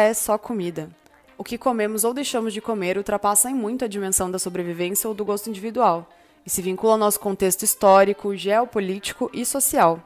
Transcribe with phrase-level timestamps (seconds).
[0.00, 0.90] é só comida.
[1.38, 5.14] O que comemos ou deixamos de comer ultrapassa em muito a dimensão da sobrevivência ou
[5.14, 6.06] do gosto individual
[6.44, 10.02] e se vincula ao nosso contexto histórico, geopolítico e social.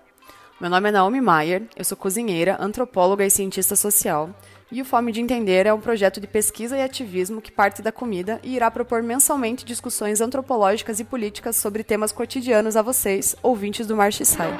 [0.60, 4.30] Meu nome é Naomi Maier, eu sou cozinheira, antropóloga e cientista social,
[4.70, 7.90] e o Fome de Entender é um projeto de pesquisa e ativismo que parte da
[7.90, 13.88] comida e irá propor mensalmente discussões antropológicas e políticas sobre temas cotidianos a vocês, ouvintes
[13.88, 14.56] do March Sai.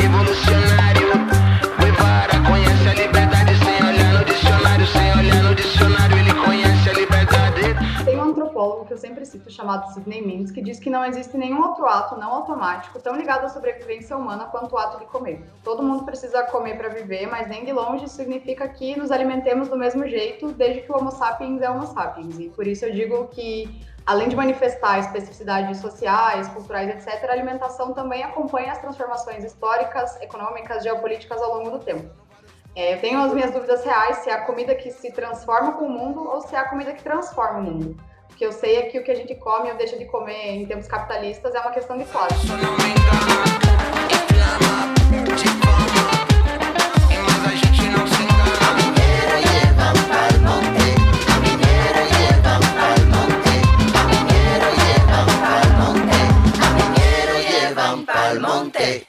[0.00, 1.08] Revolucionário,
[1.78, 5.47] Guevara, conhece a liberdade sem olhar no dicionário, sem olhar no
[8.58, 11.86] antropólogo que eu sempre cito, chamado Sidney Mintz, que diz que não existe nenhum outro
[11.86, 15.44] ato não automático tão ligado à sobrevivência humana quanto o ato de comer.
[15.62, 19.76] Todo mundo precisa comer para viver, mas nem de longe significa que nos alimentemos do
[19.76, 22.38] mesmo jeito, desde que o Homo sapiens é Homo sapiens.
[22.38, 27.92] E por isso eu digo que além de manifestar especificidades sociais, culturais, etc., a alimentação
[27.92, 32.10] também acompanha as transformações históricas, econômicas, geopolíticas ao longo do tempo.
[32.74, 35.86] É, eu tenho as minhas dúvidas reais se é a comida que se transforma com
[35.86, 38.07] o mundo ou se é a comida que transforma o mundo.
[38.38, 40.64] Que eu sei é que o que a gente come ou deixa de comer em
[40.64, 42.46] tempos capitalistas é uma questão de classe.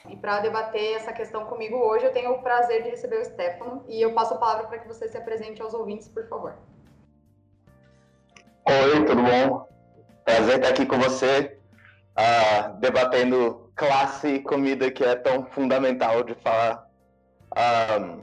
[0.08, 3.84] E para debater essa questão comigo hoje, eu tenho o prazer de receber o Stefano
[3.86, 6.56] e eu passo a palavra para que você se apresente aos ouvintes, por favor.
[8.68, 9.66] Oi, tudo bom?
[10.24, 11.56] Prazer estar aqui com você,
[12.18, 16.86] uh, debatendo classe e comida que é tão fundamental de falar.
[17.56, 18.22] Um,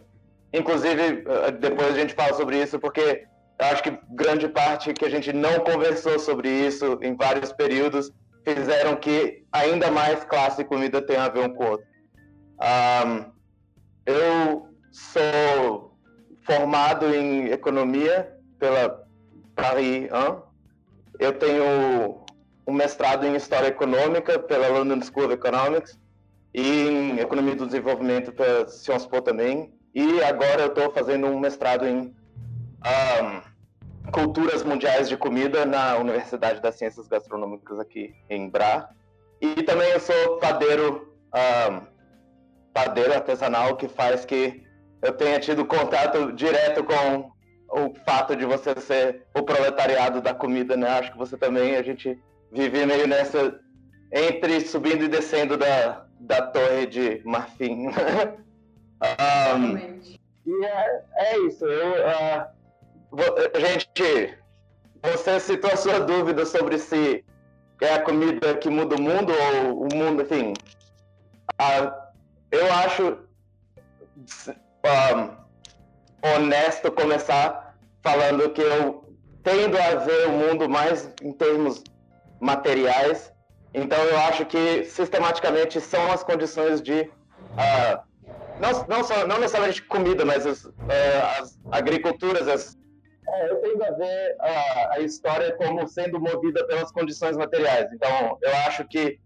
[0.54, 3.26] inclusive, uh, depois a gente fala sobre isso, porque
[3.58, 8.12] acho que grande parte que a gente não conversou sobre isso em vários períodos
[8.46, 11.88] fizeram que ainda mais classe e comida tenham a ver um com o outro.
[12.62, 13.32] Um,
[14.06, 15.98] eu sou
[16.46, 19.07] formado em economia pela
[19.58, 20.42] Paris 1.
[21.20, 22.24] Eu tenho
[22.68, 26.00] um mestrado em História Econômica pela London School of Economics
[26.54, 29.74] e em Economia do Desenvolvimento pela Sciences Po também.
[29.96, 32.16] E agora eu estou fazendo um mestrado em
[32.86, 38.88] um, Culturas Mundiais de Comida na Universidade das Ciências Gastronômicas aqui em Bra.
[39.42, 41.82] E também eu sou padeiro, um,
[42.74, 44.64] padeiro artesanal, que faz que
[45.02, 47.32] eu tenha tido contato direto com
[47.70, 50.88] o fato de você ser o proletariado da comida, né?
[50.90, 52.18] Acho que você também, a gente
[52.52, 53.60] vive meio nessa,
[54.12, 57.88] entre subindo e descendo da, da torre de marfim.
[59.56, 59.78] um,
[60.46, 61.92] e é, é isso, eu...
[61.92, 62.58] Uh,
[63.60, 64.38] Gente,
[65.02, 67.24] você citou a sua dúvida sobre se
[67.82, 70.54] é a comida que muda o mundo ou o mundo, enfim.
[71.62, 71.92] Uh,
[72.52, 73.18] eu acho
[74.84, 75.47] um,
[76.22, 79.04] honesto começar falando que eu
[79.44, 81.84] tendo a ver o mundo mais em termos
[82.40, 83.32] materiais.
[83.74, 88.08] Então eu acho que sistematicamente são as condições de uh,
[88.60, 90.74] não, não, só, não necessariamente comida, mas as, uh,
[91.40, 92.78] as agriculturas, as
[93.30, 97.92] é, eu tendo a ver a, a história como sendo movida pelas condições materiais.
[97.94, 99.20] Então, eu acho que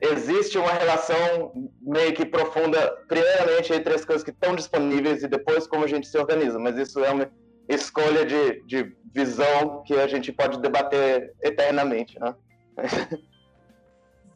[0.00, 5.66] existe uma relação meio que profunda, primeiramente, entre as coisas que estão disponíveis e depois
[5.66, 6.58] como a gente se organiza.
[6.58, 7.30] Mas isso é uma
[7.68, 12.34] escolha de, de visão que a gente pode debater eternamente, né?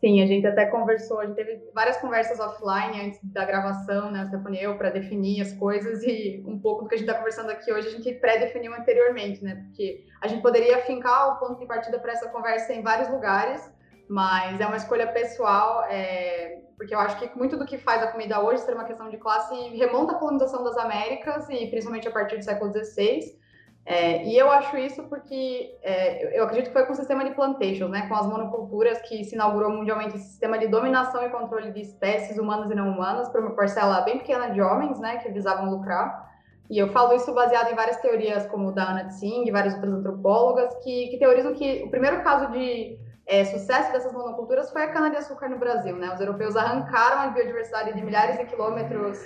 [0.03, 4.27] Sim, a gente até conversou, a gente teve várias conversas offline antes da gravação, né,
[4.27, 7.17] Stefania e eu, para definir as coisas e um pouco do que a gente está
[7.17, 11.61] conversando aqui hoje a gente pré-definiu anteriormente, né, porque a gente poderia fincar o ponto
[11.61, 13.72] de partida para essa conversa em vários lugares,
[14.13, 18.09] mas é uma escolha pessoal, é, porque eu acho que muito do que faz a
[18.09, 22.11] comida hoje ser uma questão de classe remonta à colonização das Américas e principalmente a
[22.11, 23.41] partir do século XVI,
[23.87, 27.35] é, e eu acho isso porque é, eu acredito que foi com o sistema de
[27.35, 31.73] plantations, né, com as monoculturas, que se inaugurou mundialmente esse sistema de dominação e controle
[31.73, 35.31] de espécies humanas e não humanas por uma parcela bem pequena de homens, né, que
[35.31, 36.31] visavam lucrar.
[36.69, 39.95] E eu falo isso baseado em várias teorias, como da Anna Tsing e várias outras
[39.95, 44.93] antropólogas, que, que teorizam que o primeiro caso de é, sucesso dessas monoculturas foi a
[44.93, 45.97] cana-de-açúcar no Brasil.
[45.97, 46.13] Né?
[46.13, 49.19] Os europeus arrancaram a biodiversidade de milhares de quilômetros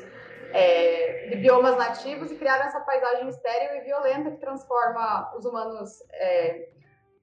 [0.53, 5.91] é, de biomas nativos e criaram essa paisagem estéril e violenta que transforma os humanos,
[6.13, 6.69] é,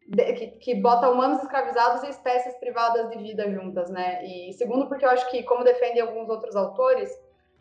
[0.07, 4.23] de, que, que bota humanos escravizados e espécies privadas de vida juntas, né?
[4.25, 7.09] E segundo, porque eu acho que, como defendem alguns outros autores,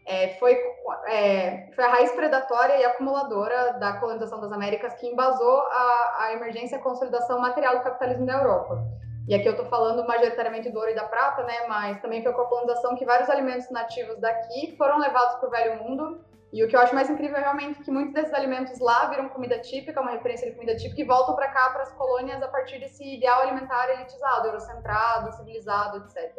[0.04, 0.58] é, foi,
[1.06, 6.32] é, foi a raiz predatória e acumuladora da colonização das Américas que embasou a, a
[6.32, 8.82] emergência e a consolidação material do capitalismo da Europa.
[9.28, 11.66] E aqui eu estou falando majoritariamente do ouro e da prata, né?
[11.68, 15.50] Mas também foi com a colonização que vários alimentos nativos daqui foram levados para o
[15.50, 16.24] Velho Mundo.
[16.52, 19.28] E o que eu acho mais incrível é realmente que muitos desses alimentos lá viram
[19.28, 22.48] comida típica, uma referência de comida típica, e voltam para cá, para as colônias, a
[22.48, 26.36] partir desse ideal alimentar elitizado, eurocentrado, civilizado, etc.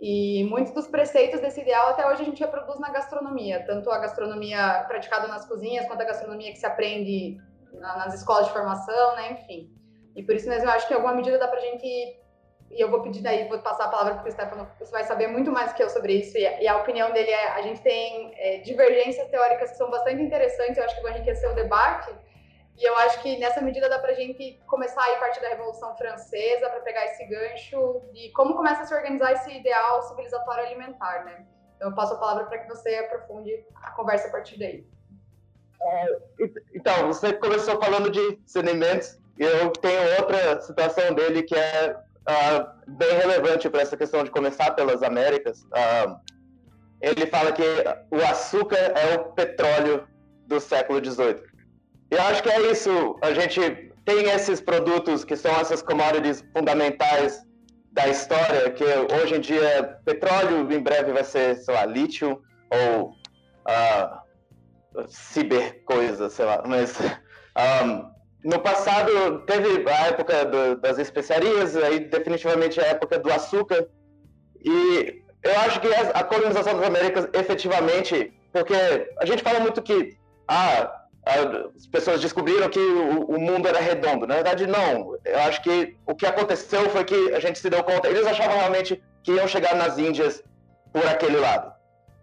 [0.00, 3.98] E muitos dos preceitos desse ideal até hoje a gente reproduz na gastronomia, tanto a
[3.98, 7.36] gastronomia praticada nas cozinhas, quanto a gastronomia que se aprende
[7.72, 9.32] nas escolas de formação, né?
[9.32, 9.70] Enfim.
[10.14, 11.86] E por isso mesmo eu acho que em alguma medida dá pra gente.
[12.70, 15.26] E eu vou pedir daí, vou passar a palavra para o Stefano, você vai saber
[15.26, 16.36] muito mais que eu sobre isso.
[16.36, 20.76] E a opinião dele é: a gente tem é, divergências teóricas que são bastante interessantes,
[20.76, 22.14] eu acho que vão enriquecer o debate.
[22.78, 25.48] E eu acho que nessa medida dá para a gente começar a ir partir da
[25.48, 30.64] Revolução Francesa para pegar esse gancho de como começa a se organizar esse ideal civilizatório
[30.64, 31.44] alimentar, né?
[31.76, 33.50] Então eu passo a palavra para que você aprofunde
[33.82, 34.86] a conversa a partir daí.
[35.80, 36.18] É,
[36.74, 43.16] então, você começou falando de sedimentos eu tenho outra citação dele que é uh, bem
[43.18, 45.62] relevante para essa questão de começar pelas Américas.
[45.62, 46.18] Uh,
[47.00, 47.62] ele fala que
[48.10, 50.08] o açúcar é o petróleo
[50.46, 51.40] do século XVIII.
[52.10, 53.16] E acho que é isso.
[53.22, 53.60] A gente
[54.04, 57.42] tem esses produtos que são essas commodities fundamentais
[57.92, 62.40] da história, que hoje em dia petróleo, em breve vai ser, sei lá, lítio
[62.70, 66.62] ou uh, ciber coisa, sei lá.
[66.66, 66.98] Mas
[67.82, 68.10] um,
[68.44, 73.86] no passado teve a época do, das especiarias, aí definitivamente a época do açúcar.
[74.64, 78.74] E eu acho que a colonização das Américas efetivamente, porque
[79.18, 80.16] a gente fala muito que
[80.46, 80.97] ah,
[81.28, 84.26] as pessoas descobriram que o, o, mundo era redondo.
[84.26, 85.16] Na verdade, não.
[85.24, 88.08] Eu acho que o que aconteceu foi que a gente se deu conta.
[88.08, 90.42] Eles achavam realmente que iam chegar nas Índias
[90.92, 91.72] por aquele lado.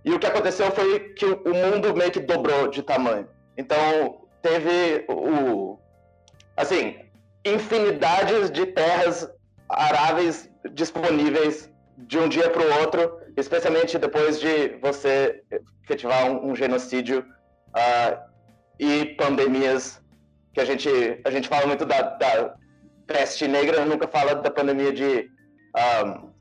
[0.03, 3.27] E o que aconteceu foi que o mundo meio que dobrou de tamanho.
[3.57, 5.77] Então, teve o,
[6.57, 6.95] assim,
[7.43, 9.29] infinidades de terras
[9.69, 15.43] aráveis disponíveis de um dia para o outro, especialmente depois de você
[15.83, 17.25] efetivar um, um genocídio
[17.69, 18.34] uh,
[18.79, 20.01] e pandemias
[20.53, 20.89] que a gente
[21.25, 22.55] a gente fala muito da, da
[23.07, 25.29] peste negra, nunca fala da pandemia de
[25.75, 26.31] um,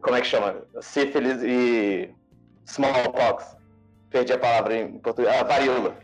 [0.00, 2.14] como é que chama sífilis e
[2.66, 3.56] smallpox,
[4.10, 5.96] perdi a palavra em português, ah, varíola.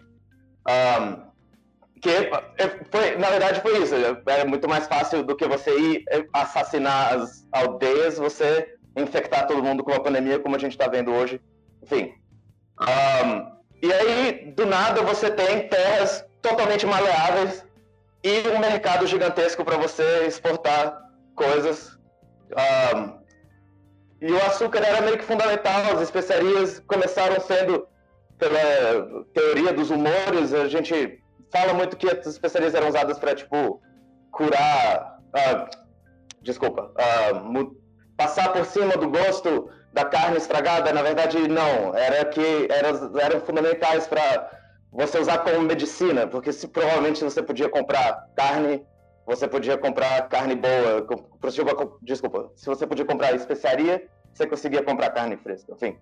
[0.69, 1.27] Um,
[2.01, 2.11] que
[2.91, 3.95] foi, na verdade foi isso.
[4.27, 9.83] Era muito mais fácil do que você ir assassinar as aldeias, você infectar todo mundo
[9.83, 11.41] com uma pandemia, como a gente está vendo hoje.
[11.83, 12.15] Enfim.
[12.81, 17.65] Um, e aí, do nada, você tem terras totalmente maleáveis
[18.23, 20.99] e um mercado gigantesco para você exportar
[21.35, 21.99] coisas.
[22.51, 23.19] Um,
[24.21, 27.87] e o açúcar era meio que fundamental, as especiarias começaram sendo,
[28.39, 31.23] pela teoria dos humores, a gente
[31.53, 33.81] fala muito que as especiarias eram usadas para, tipo,
[34.31, 35.21] curar.
[35.29, 35.69] Uh,
[36.43, 36.93] desculpa.
[36.93, 37.77] Uh,
[38.17, 40.93] passar por cima do gosto da carne estragada.
[40.93, 41.95] Na verdade, não.
[41.97, 44.51] Era que eram, eram fundamentais para
[44.93, 48.85] você usar como medicina, porque se provavelmente você podia comprar carne,
[49.25, 51.07] você podia comprar carne boa.
[52.03, 55.73] Desculpa, se você podia comprar especiaria, você conseguia comprar carne fresca.
[55.73, 55.99] Enfim.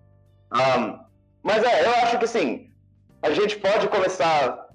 [0.53, 0.99] Um,
[1.43, 2.71] mas é, eu acho que sim.
[3.23, 4.69] A gente pode começar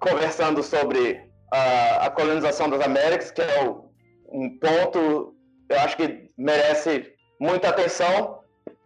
[0.00, 3.84] conversando sobre a, a colonização das Américas, que é o,
[4.32, 5.36] um ponto,
[5.68, 8.41] eu acho que merece muita atenção.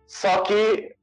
[0.07, 0.95] Só que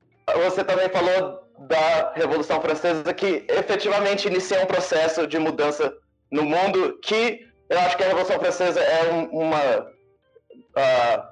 [0.46, 5.94] você também falou da Revolução Francesa, que efetivamente inicia um processo de mudança
[6.32, 11.24] no mundo, que eu acho que a Revolução Francesa é um, uma uh,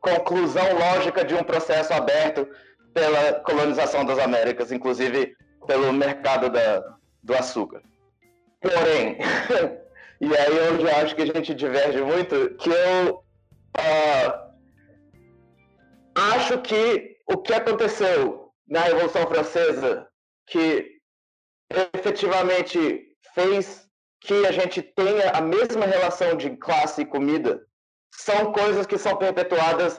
[0.00, 2.48] conclusão lógica de um processo aberto
[2.94, 6.82] pela colonização das Américas, inclusive pelo mercado da,
[7.22, 7.82] do açúcar.
[8.60, 9.18] Porém,
[10.20, 13.24] e aí eu acho que a gente diverge muito, que eu
[13.76, 14.46] uh,
[16.14, 20.08] acho que o que aconteceu na Revolução Francesa,
[20.46, 20.98] que
[21.94, 23.86] efetivamente fez
[24.20, 27.64] que a gente tenha a mesma relação de classe e comida,
[28.12, 29.98] são coisas que são perpetuadas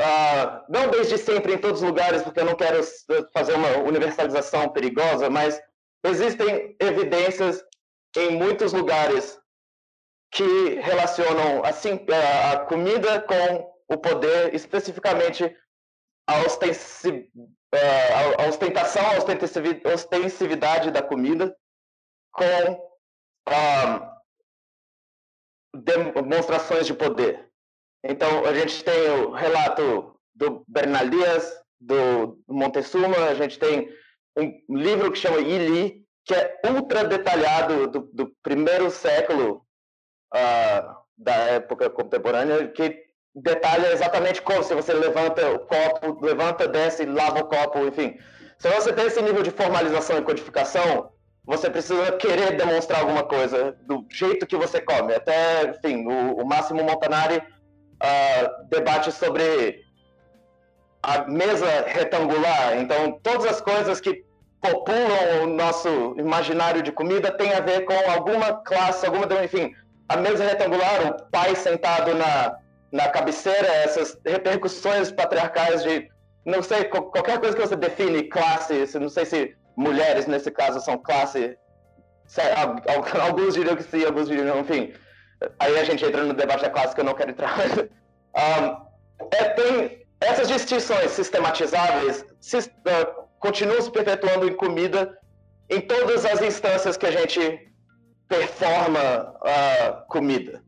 [0.00, 2.80] uh, não desde sempre em todos os lugares, porque eu não quero
[3.32, 5.60] fazer uma universalização perigosa, mas
[6.04, 7.62] existem evidências
[8.16, 9.38] em muitos lugares
[10.32, 12.04] que relacionam assim,
[12.52, 15.54] a comida com o poder, especificamente
[16.26, 16.34] a,
[18.42, 21.56] a ostentação, a ostensividade da comida
[22.32, 22.44] com
[25.74, 27.48] demonstrações de poder.
[28.04, 33.88] Então, a gente tem o relato do Bernalias, do Montezuma, a gente tem
[34.36, 39.66] um livro que chama Ili, que é ultra detalhado do, do primeiro século
[40.34, 43.04] uh, da época contemporânea que
[43.34, 48.16] detalha exatamente como se você levanta o copo, levanta, desce, lava o copo, enfim.
[48.58, 51.10] Se você tem esse nível de formalização e codificação,
[51.44, 55.14] você precisa querer demonstrar alguma coisa do jeito que você come.
[55.14, 59.84] Até, enfim, o, o Máximo Montanari uh, debate sobre
[61.02, 62.78] a mesa retangular.
[62.78, 64.24] Então, todas as coisas que
[64.60, 69.74] populam o nosso imaginário de comida têm a ver com alguma classe, alguma, enfim,
[70.08, 72.56] a mesa retangular, o pai sentado na,
[72.94, 76.08] na cabeceira, essas repercussões patriarcais de,
[76.46, 80.96] não sei, qualquer coisa que você define classe, não sei se mulheres nesse caso são
[80.96, 81.58] classe,
[83.20, 84.94] alguns diriam que sim, alguns diriam enfim.
[85.58, 87.58] Aí a gente entra no debate da classe que eu não quero entrar.
[87.58, 92.62] um, é, tem essas distinções sistematizáveis se, uh,
[93.40, 95.18] continuam se perpetuando em comida
[95.68, 97.72] em todas as instâncias que a gente
[98.28, 100.62] performa a comida.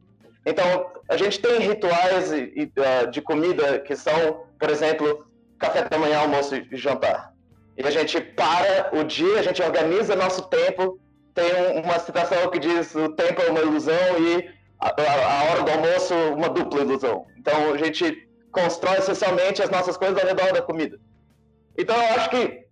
[0.46, 5.26] Então, a gente tem rituais uh, de comida que são, por exemplo,
[5.58, 7.32] café da manhã, almoço e jantar.
[7.76, 11.00] E a gente para o dia, a gente organiza nosso tempo.
[11.34, 14.48] Tem uma citação que diz: o tempo é uma ilusão e
[14.78, 17.26] a hora do almoço, uma dupla ilusão.
[17.36, 20.96] Então, a gente constrói socialmente as nossas coisas ao redor da comida.
[21.76, 22.66] Então, eu acho que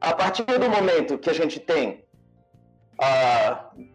[0.00, 2.04] a partir do momento que a gente tem
[3.00, 3.86] uh,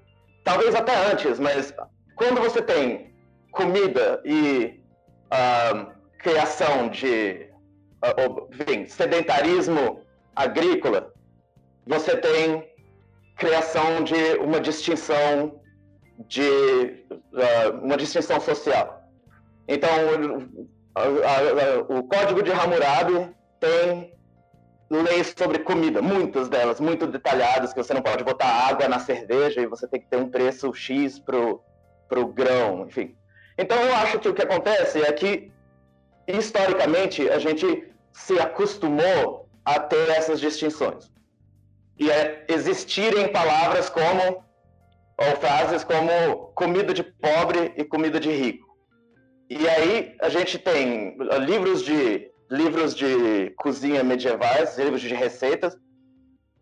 [0.44, 1.72] talvez até antes, mas
[2.16, 3.09] quando você tem
[3.52, 4.82] comida e
[5.32, 7.50] uh, criação de
[8.04, 10.02] uh, enfim, sedentarismo
[10.36, 11.14] agrícola,
[11.86, 12.70] você tem
[13.38, 15.60] criação de uma distinção
[16.28, 19.02] de uh, uma distinção social.
[19.68, 19.90] Então,
[21.88, 24.14] o Código de Hammurabi tem
[24.90, 29.62] leis sobre comida, muitas delas, muito detalhadas, que você não pode botar água na cerveja
[29.62, 31.62] e você tem que ter um preço X pro,
[32.08, 33.16] pro grão, enfim.
[33.62, 35.52] Então eu acho que o que acontece é que,
[36.26, 37.68] historicamente, a gente
[38.14, 41.12] se acostumou a ter essas distinções.
[42.00, 44.24] E é existirem palavras como,
[45.18, 48.66] ou frases como comida de pobre e comida de rico.
[49.50, 55.78] E aí a gente tem livros de livros de cozinha medievais, livros de receitas,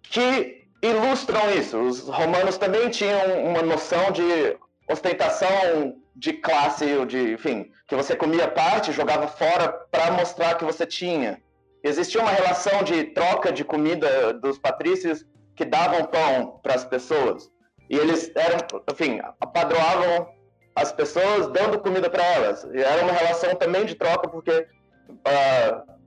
[0.02, 1.78] que ilustram isso.
[1.80, 4.58] Os romanos também tinham uma noção de
[4.90, 10.66] ostentação de classe, ou de, enfim, que você comia parte, jogava fora para mostrar que
[10.66, 11.42] você tinha.
[11.84, 15.24] Existia uma relação de troca de comida dos patrícios
[15.56, 17.50] que davam pão para as pessoas.
[17.90, 18.58] E eles eram,
[18.92, 20.28] enfim, apadroavam
[20.76, 22.64] as pessoas dando comida para elas.
[22.74, 24.68] E era uma relação também de troca, porque
[25.10, 25.98] uh,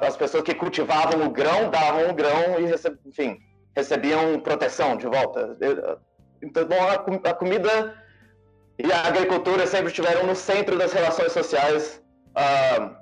[0.00, 3.38] as pessoas que cultivavam o grão davam o grão e, receb, enfim,
[3.76, 5.56] recebiam proteção de volta.
[6.42, 7.94] Então, a, a, comida
[8.78, 12.96] e a agricultura sempre estiveram no centro das relações sociais uh,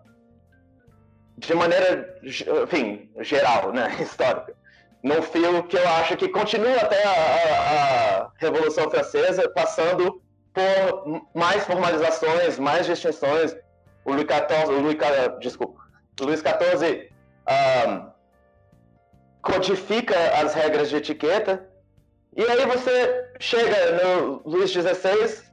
[1.39, 2.19] de maneira,
[2.65, 4.55] enfim, geral, né, histórica.
[5.03, 11.23] Num fio que eu acho que continua até a, a, a Revolução Francesa, passando por
[11.35, 13.55] mais formalizações, mais distinções,
[14.05, 14.97] o Luís XIV, o Luís,
[15.41, 15.81] desculpa,
[16.21, 17.11] Luís XIV
[19.43, 21.69] codifica as regras de etiqueta
[22.37, 25.46] e aí você chega no Luís XVI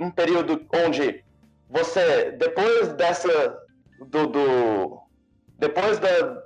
[0.00, 1.24] num período onde
[1.68, 3.58] você depois dessa
[4.06, 5.00] do, do
[5.58, 6.42] depois da,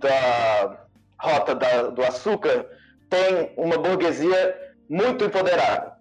[0.00, 0.86] da
[1.20, 2.66] rota da, do açúcar
[3.08, 4.56] tem uma burguesia
[4.88, 5.96] muito empoderada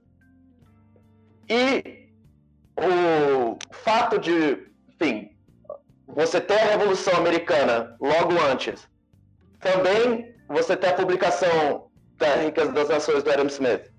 [1.50, 2.10] e
[2.78, 4.68] o fato de
[5.00, 5.30] enfim,
[6.08, 8.88] você tem a Revolução Americana logo antes.
[9.60, 13.92] Também você tem a publicação da Ricas das Nações do Adam Smith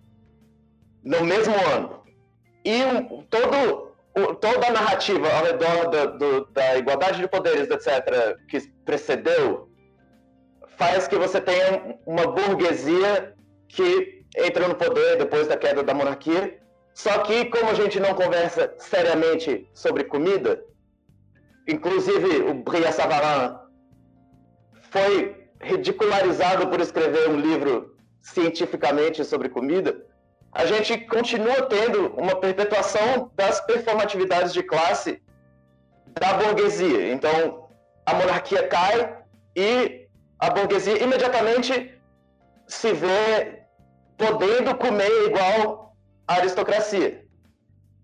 [1.05, 1.98] no mesmo ano.
[2.69, 2.79] E
[3.31, 3.95] todo,
[4.41, 9.71] toda a narrativa ao redor da, do, da igualdade de poderes, etc., que precedeu,
[10.77, 13.35] faz que você tenha uma burguesia
[13.69, 16.59] que entra no poder depois da queda da monarquia.
[16.95, 20.63] Só que, como a gente não conversa seriamente sobre comida,
[21.69, 23.55] Inclusive, o Bria Savarin
[24.91, 29.95] foi ridicularizado por escrever um livro cientificamente sobre comida.
[30.59, 35.23] A gente continua tendo uma perpetuação das performatividades de classe
[36.19, 37.13] da burguesia.
[37.13, 37.69] Então,
[38.05, 39.19] a monarquia cai
[39.55, 41.97] e a burguesia imediatamente
[42.67, 43.63] se vê
[44.17, 45.97] podendo comer igual
[46.27, 47.25] a aristocracia.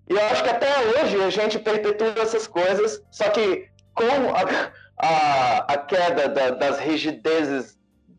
[0.08, 5.08] E eu acho que até hoje a gente perpetua essas coisas, só que com a,
[5.08, 7.76] a, a queda da, das rigidezes,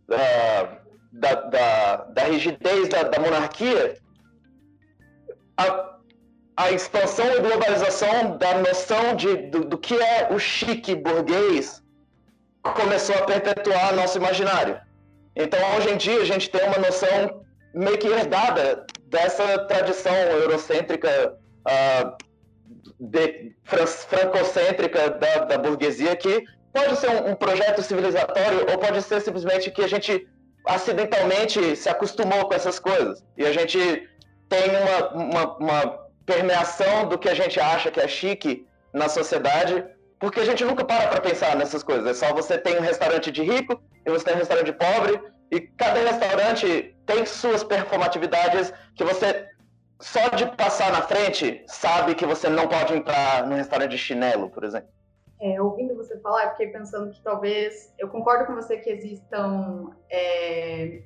[0.10, 0.78] uh,
[1.14, 4.04] da, da, da, rigidez da, da monarquia,
[5.58, 5.96] a,
[6.58, 11.84] a expansão e globalização da noção de, do, do que é o chique burguês
[12.74, 14.80] começou a perpetuar nosso imaginário.
[15.36, 21.38] Então, hoje em dia, a gente tem uma noção meio que herdada dessa tradição eurocêntrica,
[21.68, 22.18] uh,
[23.00, 26.44] de, francocêntrica da, da, burguesia, que
[26.74, 30.28] pode ser um, um, projeto civilizatório ou pode ser simplesmente que a gente
[30.66, 33.24] acidentalmente se acostumou com essas coisas.
[33.38, 34.10] E a gente
[34.50, 39.86] tem uma, uma, uma permeação do que a gente acha que é chique na sociedade,
[40.20, 42.06] porque a gente nunca para para pensar nessas coisas.
[42.08, 45.22] É só você tem um restaurante de rico e você tem um restaurante de pobre,
[45.52, 49.48] e cada restaurante tem suas performatividades que você
[50.00, 54.50] só de passar na frente sabe que você não pode entrar num restaurante de chinelo,
[54.50, 54.90] por exemplo.
[55.40, 57.94] É, ouvindo você falar, eu fiquei pensando que talvez.
[58.00, 59.92] Eu concordo com você que existam.
[60.10, 61.02] É,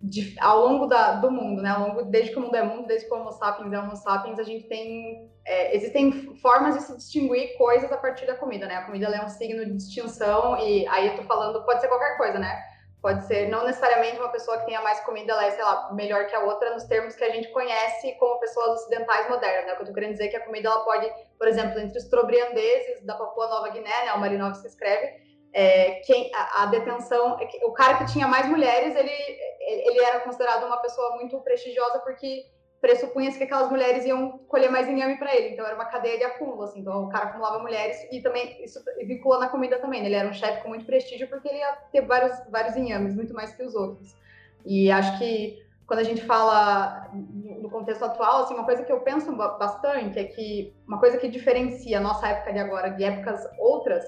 [0.00, 1.70] de, ao longo da, do mundo, né?
[1.70, 3.94] Ao longo, desde que o mundo é mundo, desde que o Homo sapiens é Homo
[3.94, 5.30] sapiens, a gente tem.
[5.44, 8.76] É, existem formas de se distinguir coisas a partir da comida, né?
[8.76, 12.16] A comida é um signo de distinção, e aí eu tô falando, pode ser qualquer
[12.16, 12.62] coisa, né?
[13.02, 16.26] Pode ser não necessariamente uma pessoa que tenha mais comida, ela é, sei lá, melhor
[16.26, 19.72] que a outra nos termos que a gente conhece como pessoas ocidentais modernas, né?
[19.72, 21.98] O que eu tô querendo dizer é que a comida ela pode, por exemplo, entre
[21.98, 24.12] os trobriandeses da Papua Nova Guiné, né?
[24.14, 28.94] O Marinovski escreve, é, quem, a, a, detenção, é o cara que tinha mais mulheres,
[28.94, 29.10] ele,
[29.60, 32.46] ele era considerado uma pessoa muito prestigiosa porque
[32.80, 35.50] pressupunha-se que aquelas mulheres iam colher mais inhame para ele.
[35.50, 36.80] Então era uma cadeia de acúmulo, assim.
[36.80, 40.00] Então o cara acumulava mulheres e também isso vincula na comida também.
[40.00, 40.06] Né?
[40.06, 43.34] Ele era um chefe com muito prestígio porque ele ia ter vários, vários inhames, muito
[43.34, 44.16] mais que os outros.
[44.64, 49.00] E acho que quando a gente fala no contexto atual, assim, uma coisa que eu
[49.00, 53.44] penso bastante é que uma coisa que diferencia a nossa época de agora de épocas
[53.58, 54.04] outras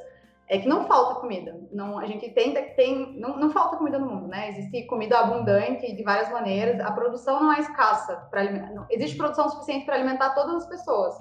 [0.48, 1.58] é que não falta comida.
[1.72, 4.50] Não, a gente tenta que tem, não, não falta comida no mundo, né?
[4.50, 6.80] Existe comida abundante de várias maneiras.
[6.80, 8.42] A produção não é escassa para.
[8.90, 11.16] Existe produção suficiente para alimentar todas as pessoas.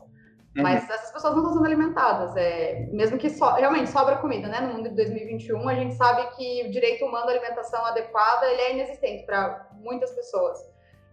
[0.56, 0.64] Uhum.
[0.64, 2.36] Mas essas pessoas não estão sendo alimentadas.
[2.36, 4.60] É, mesmo que so, realmente sobra comida, né?
[4.62, 8.62] No mundo de 2021, a gente sabe que o direito humano à alimentação adequada ele
[8.62, 10.58] é inexistente para muitas pessoas.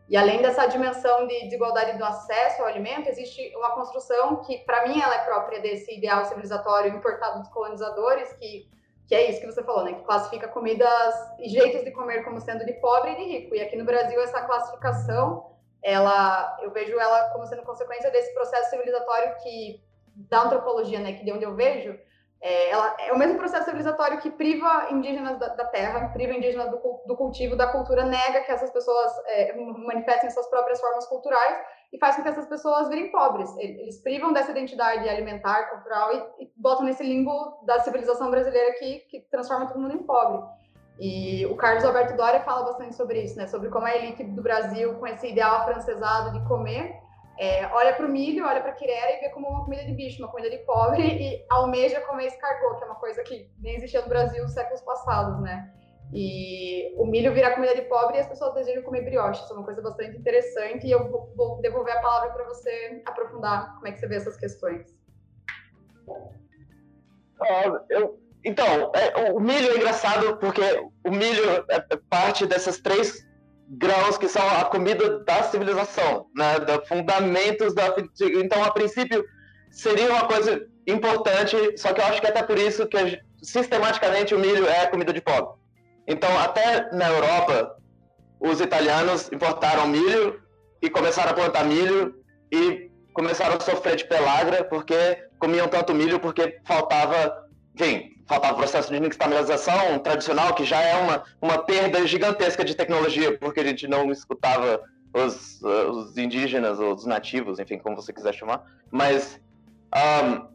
[0.08, 4.88] E além dessa dimensão de desigualdade do acesso ao alimento, existe uma construção que, para
[4.88, 8.66] mim, ela é própria desse ideal civilizatório importado dos colonizadores, que,
[9.06, 9.92] que é isso que você falou, né?
[9.92, 13.54] Que classifica comidas e jeitos de comer como sendo de pobre e de rico.
[13.54, 18.70] E aqui no Brasil, essa classificação, ela, eu vejo ela como sendo consequência desse processo
[18.70, 21.12] civilizatório que da antropologia, né?
[21.12, 21.98] Que de onde eu vejo,
[22.40, 26.70] é, ela, é o mesmo processo civilizatório que priva indígenas da, da terra, priva indígenas
[26.70, 31.58] do, do, cultivo, da cultura, nega que essas pessoas é, manifestem suas próprias formas culturais
[31.92, 33.50] e faz com que essas pessoas virem pobres.
[33.58, 39.00] Eles privam dessa identidade alimentar, cultural e, e botam nesse limbo da civilização brasileira que,
[39.10, 40.40] que transforma todo mundo em pobre.
[41.00, 43.46] E o Carlos Alberto Doria fala bastante sobre isso, né?
[43.46, 47.00] Sobre como a elite do Brasil, com esse ideal afrancesado de comer,
[47.38, 49.92] é, olha para o milho, olha para a quirera e vê como uma comida de
[49.92, 53.76] bicho, uma comida de pobre e almeja comer escargot, que é uma coisa que nem
[53.76, 55.72] existia no Brasil nos séculos passados, né?
[56.12, 59.44] E o milho vira comida de pobre e as pessoas desejam comer brioche.
[59.44, 63.74] Isso é uma coisa bastante interessante e eu vou devolver a palavra para você aprofundar
[63.74, 64.98] como é que você vê essas questões.
[67.40, 70.62] Ah, eu, então, é, o milho é engraçado porque
[71.04, 73.27] o milho é, é parte dessas três
[73.70, 79.24] grãos que são a comida da civilização, né, da fundamentos da então a princípio
[79.70, 84.38] seria uma coisa importante, só que eu acho que até por isso que sistematicamente o
[84.38, 85.54] milho é comida de pobre.
[86.06, 87.76] Então até na Europa
[88.40, 90.40] os italianos importaram milho
[90.80, 92.14] e começaram a plantar milho
[92.50, 94.94] e começaram a sofrer de pelagra porque
[95.38, 100.96] comiam tanto milho porque faltava, enfim, faltava o processo de nixtamalização tradicional, que já é
[100.96, 104.82] uma, uma perda gigantesca de tecnologia, porque a gente não escutava
[105.14, 108.62] os, os indígenas, ou os nativos, enfim, como você quiser chamar.
[108.90, 109.40] Mas,
[109.96, 110.46] um,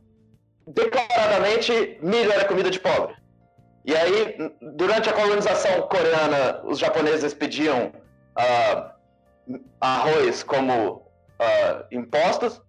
[0.71, 3.15] declaradamente, milho era comida de pobre.
[3.83, 7.91] E aí, durante a colonização coreana, os japoneses pediam
[8.37, 12.61] uh, arroz como uh, impostos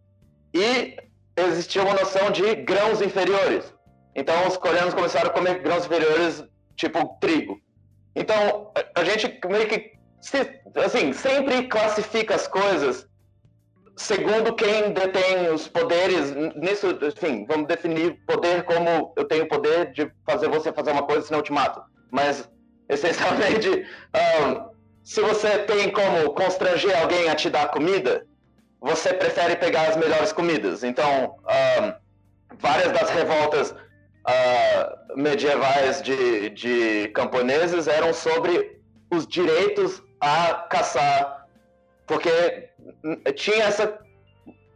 [0.53, 0.97] e
[1.37, 3.74] existia uma noção de grãos inferiores.
[4.15, 6.45] Então os coreanos começaram a comer grãos inferiores,
[6.77, 7.61] tipo trigo.
[8.15, 9.93] Então a gente meio que
[10.85, 13.09] assim, sempre classifica as coisas
[13.97, 16.33] segundo quem detém os poderes.
[16.57, 21.27] Nisso, enfim, vamos definir poder como eu tenho poder de fazer você fazer uma coisa,
[21.27, 21.83] senão eu te mato.
[22.11, 22.49] Mas,
[22.89, 28.27] essencialmente, um, se você tem como constranger alguém a te dar comida,
[28.81, 30.85] você prefere pegar as melhores comidas.
[30.85, 31.37] Então,
[31.81, 33.75] um, várias das revoltas
[34.27, 41.47] uh, medievais de, de camponeses eram sobre os direitos a caçar,
[42.07, 42.71] porque
[43.35, 43.99] tinha essa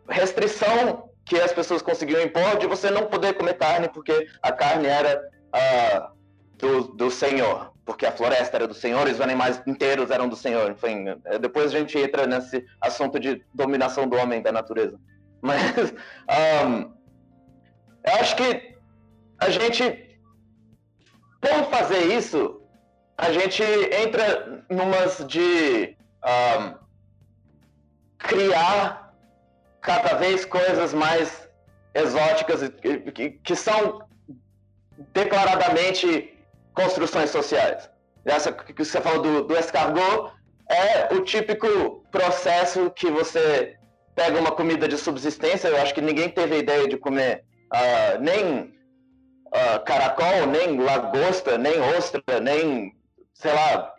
[0.08, 4.87] restrição que as pessoas conseguiam impor de você não poder comer carne porque a carne
[4.87, 5.22] era
[5.54, 6.18] uh,
[6.56, 10.37] do, do Senhor, porque a floresta era do Senhor e os animais inteiros eram do
[10.37, 10.70] Senhor.
[10.70, 11.06] Enfim,
[11.40, 14.98] depois a gente entra nesse assunto de dominação do homem da natureza.
[15.40, 15.61] Mas
[16.66, 16.92] um,
[18.04, 18.77] eu acho que
[19.38, 20.18] a gente,
[21.40, 22.61] por fazer isso,
[23.16, 26.74] a gente entra numas de um,
[28.18, 29.14] criar
[29.81, 31.48] cada vez coisas mais
[31.94, 32.68] exóticas
[33.12, 34.07] que, que são
[35.12, 36.37] declaradamente
[36.74, 37.88] construções sociais.
[38.24, 40.33] Essa que você falou do, do escargot
[40.68, 43.77] é o típico processo que você
[44.14, 45.68] pega uma comida de subsistência.
[45.68, 48.77] Eu acho que ninguém teve ideia de comer uh, nem
[49.48, 52.96] uh, caracol, nem lagosta, nem ostra, nem,
[53.34, 53.94] sei lá,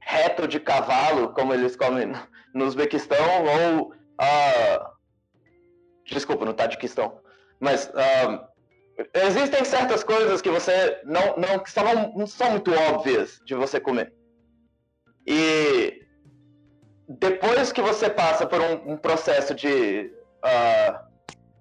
[0.00, 2.12] reto de cavalo, como eles comem
[2.54, 3.92] no Uzbequistão, ou.
[3.92, 4.90] Uh,
[6.06, 7.20] desculpa, no Tadiquistão.
[7.58, 8.46] Mas uh,
[9.14, 11.84] existem certas coisas que você não, não, que são,
[12.16, 14.12] não, são muito óbvias de você comer.
[15.26, 16.02] E
[17.08, 20.12] depois que você passa por um, um processo de,
[20.44, 21.09] uh,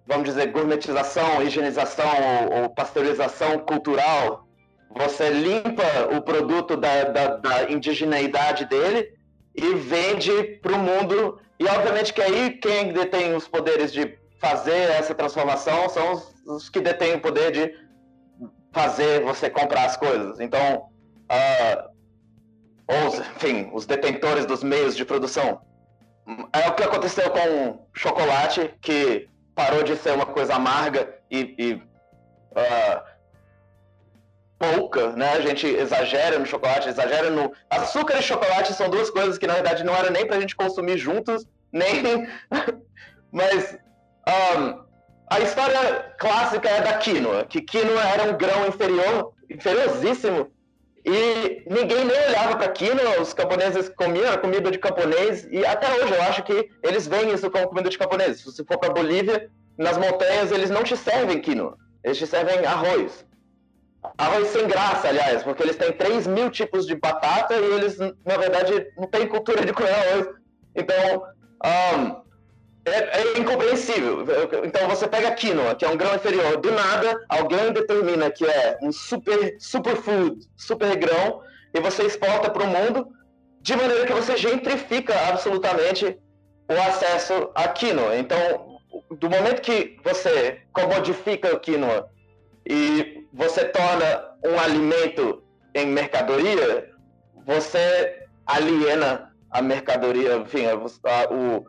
[0.09, 2.11] vamos dizer, gourmetização, higienização
[2.51, 4.47] ou, ou, pasteurização cultural,
[4.89, 5.83] você limpa
[6.17, 9.07] o produto da, da, da indigeneidade dele
[9.55, 10.31] e vende
[10.63, 11.39] para o mundo.
[11.59, 16.69] E obviamente que aí quem detém os poderes de fazer essa transformação são os, os
[16.69, 17.71] que detêm o poder de
[18.71, 20.39] fazer você comprar as coisas.
[20.39, 20.89] Então,
[21.31, 21.89] uh,
[22.87, 25.61] ou, enfim, os detentores dos meios de produção.
[26.51, 31.73] É o que aconteceu com chocolate, que parou de ser uma coisa amarga e, e
[31.73, 33.03] uh,
[34.57, 35.33] pouca, né?
[35.33, 37.51] A gente exagera no chocolate, exagera no.
[37.69, 40.97] Açúcar e chocolate são duas coisas que na verdade não era nem pra gente consumir
[40.97, 42.25] juntos, nem.
[43.33, 43.77] Mas
[44.55, 44.81] um,
[45.29, 50.49] a história clássica é da quinoa, que quinoa era um grão inferior, inferioríssimo,
[51.11, 55.91] e ninguém nem olhava para quinoa, os camponeses comiam, a comida de camponês, e até
[55.95, 58.37] hoje eu acho que eles veem isso como comida de camponês.
[58.37, 62.63] Se você for para Bolívia, nas montanhas, eles não te servem quinoa, eles te servem
[62.63, 63.25] arroz.
[64.19, 68.37] Arroz sem graça, aliás, porque eles têm 3 mil tipos de batata e eles, na
[68.37, 70.27] verdade, não têm cultura de comer arroz.
[70.75, 71.23] Então,
[71.65, 72.21] um,
[72.89, 74.25] é, é, incompreensível.
[74.63, 78.77] Então você pega quinoa, que é um grão inferior, do nada alguém determina que é
[78.81, 81.41] um super superfood, super grão,
[81.73, 83.07] e você exporta para o mundo,
[83.61, 86.17] de maneira que você gentrifica absolutamente
[86.69, 88.17] o acesso à quinoa.
[88.17, 88.79] Então,
[89.19, 92.09] do momento que você comodifica a quinoa
[92.65, 96.89] e você torna um alimento em mercadoria,
[97.45, 100.75] você aliena a mercadoria, enfim, a,
[101.33, 101.65] o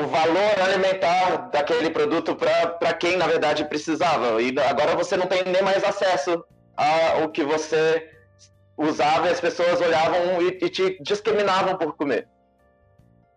[0.00, 4.40] o valor alimentar daquele produto para quem na verdade precisava.
[4.42, 6.44] E agora você não tem nem mais acesso
[6.76, 8.10] ao que você
[8.76, 12.28] usava e as pessoas olhavam e, e te discriminavam por comer.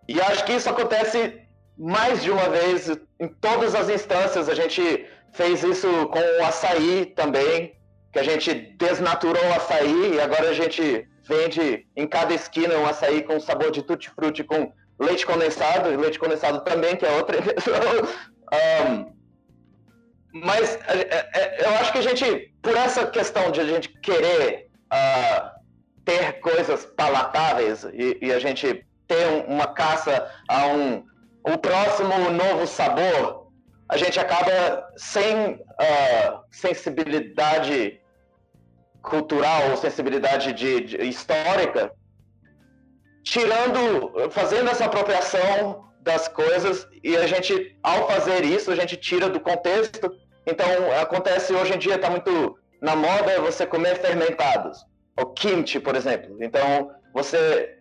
[0.07, 1.41] E acho que isso acontece
[1.77, 2.89] mais de uma vez
[3.19, 4.49] em todas as instâncias.
[4.49, 7.77] A gente fez isso com o açaí também,
[8.11, 12.87] que a gente desnaturou o açaí e agora a gente vende em cada esquina um
[12.87, 17.37] açaí com sabor de tutti-frutti com leite condensado, leite condensado também, que é outra
[18.87, 19.13] um,
[20.33, 23.89] mas é, é, é, eu acho que a gente, por essa questão de a gente
[23.99, 25.49] querer uh,
[26.05, 31.05] ter coisas palatáveis e, e, a gente ter uma caça a um
[31.43, 33.47] o próximo novo sabor,
[33.87, 38.01] a gente acaba sem uh, sensibilidade
[39.01, 41.91] cultural ou sensibilidade de, de histórica
[43.29, 49.27] tirando, fazendo essa apropriação das coisas e a gente, ao fazer isso, a gente tira
[49.29, 50.09] do contexto.
[50.45, 50.67] Então,
[51.01, 54.85] acontece hoje em dia, está muito na moda você comer fermentados,
[55.19, 56.37] o kimchi, por exemplo.
[56.41, 57.77] Então, você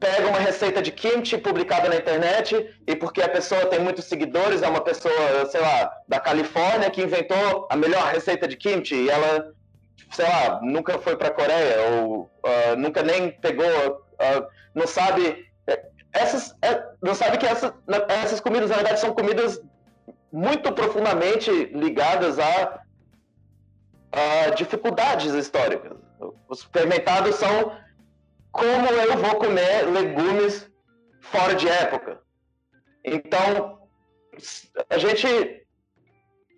[0.00, 4.62] pega uma receita de kimchi publicada na internet e porque a pessoa tem muitos seguidores,
[4.62, 9.10] é uma pessoa, sei lá, da Califórnia que inventou a melhor receita de kimchi e
[9.10, 9.52] ela,
[10.12, 15.46] sei lá, nunca foi para a Coreia ou uh, nunca nem pegou uh, não sabe.
[15.66, 17.74] É, essas, é, não sabe que essa,
[18.08, 19.60] essas comidas, na verdade, são comidas
[20.32, 22.82] muito profundamente ligadas a,
[24.12, 25.96] a dificuldades históricas.
[26.48, 27.76] Os fermentados são
[28.52, 30.68] como eu vou comer legumes
[31.20, 32.20] fora de época.
[33.04, 33.78] Então,
[34.90, 35.66] a gente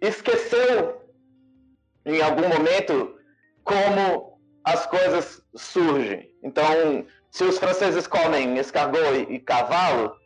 [0.00, 1.00] esqueceu
[2.06, 3.18] em algum momento
[3.64, 6.34] como as coisas surgem.
[6.42, 10.16] Então, se os franceses comem escargot e, cavalo,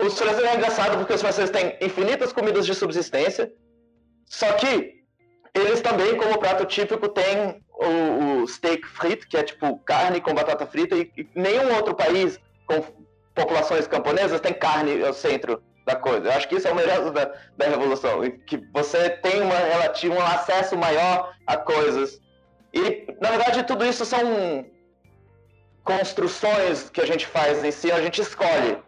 [0.00, 3.52] os franceses é engraçado porque os franceses têm infinitas comidas de subsistência,
[4.26, 5.04] só que
[5.54, 10.34] eles também, como prato típico, têm o, o steak frito, que é tipo carne com
[10.34, 12.82] batata frita, e, nenhum outro país com
[13.34, 16.26] populações camponesas tem carne ao centro da coisa.
[16.26, 20.14] Eu acho que isso é o melhor da, da revolução, que você tem uma relativa,
[20.14, 22.20] um acesso maior a coisas.
[22.72, 24.64] E na verdade tudo isso são
[25.84, 28.78] construções que a gente faz em si, a gente escolhe,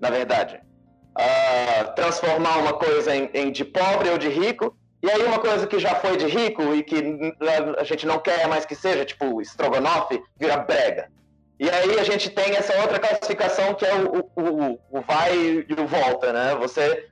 [0.00, 0.60] na verdade,
[1.16, 4.76] uh, transformar uma coisa em, em de pobre ou de rico.
[5.02, 6.96] E aí uma coisa que já foi de rico e que
[7.78, 11.10] a gente não quer mais que seja, tipo estrogonofe, vira brega.
[11.60, 15.74] E aí a gente tem essa outra classificação que é o, o, o vai e
[15.78, 16.54] o volta, né?
[16.56, 17.08] Você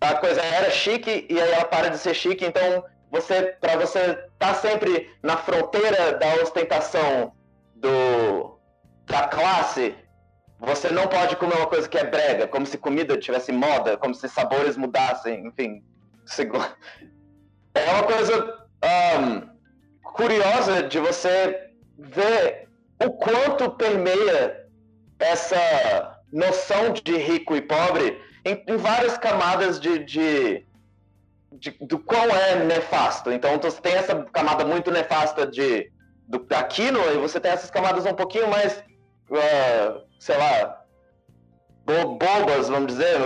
[0.00, 4.14] a coisa era chique e aí ela para de ser chique, então você para você
[4.38, 7.32] tá sempre na fronteira da ostentação
[7.76, 8.51] do
[9.12, 9.94] da classe,
[10.58, 14.14] você não pode comer uma coisa que é brega, como se comida tivesse moda, como
[14.14, 15.84] se sabores mudassem, enfim.
[17.74, 18.66] É uma coisa
[19.18, 19.48] um,
[20.02, 22.68] curiosa de você ver
[23.02, 24.66] o quanto permeia
[25.18, 30.66] essa noção de rico e pobre em, em várias camadas de, de,
[31.52, 33.32] de, do quão é nefasto.
[33.32, 35.90] Então, você tem essa camada muito nefasta de,
[36.28, 38.82] do Aquino, e você tem essas camadas um pouquinho mais,
[39.36, 40.82] uh, sei lá,
[41.84, 43.18] bobas, vamos dizer.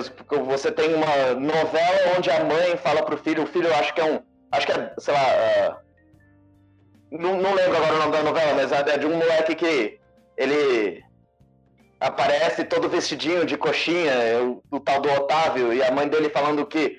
[0.46, 4.04] Você tem uma novela onde a mãe fala pro filho, o filho acho que é
[4.04, 4.20] um,
[4.52, 5.86] acho que é, sei lá, uh,
[7.10, 10.00] não, não lembro agora o nome da novela, mas é de um moleque que
[10.36, 11.04] ele
[12.00, 16.66] aparece todo vestidinho de coxinha, o, o tal do Otávio, e a mãe dele falando
[16.66, 16.98] que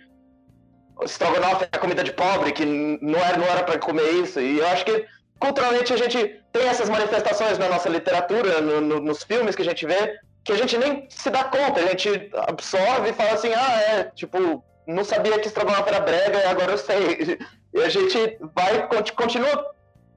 [1.00, 4.40] o estrogonofe é comida de pobre, que não era, não era para comer isso.
[4.40, 5.06] E eu acho que
[5.40, 9.66] culturalmente a gente tem essas manifestações na nossa literatura, no, no, nos filmes que a
[9.66, 13.54] gente vê, que a gente nem se dá conta, a gente absorve e fala assim,
[13.54, 17.38] ah, é, tipo, não sabia que estrogonofe era brega agora eu sei.
[17.74, 19.72] E a gente vai, continua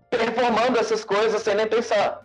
[0.08, 2.24] performando essas coisas sem nem pensar.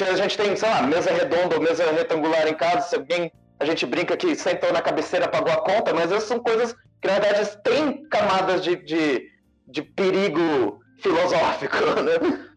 [0.00, 3.64] A gente tem, sei lá, mesa redonda ou mesa retangular em casa, se alguém, a
[3.64, 7.18] gente brinca que sentou na cabeceira, pagou a conta, mas essas são coisas que, na
[7.18, 9.30] verdade, têm camadas de, de,
[9.66, 12.48] de perigo filosófico, né?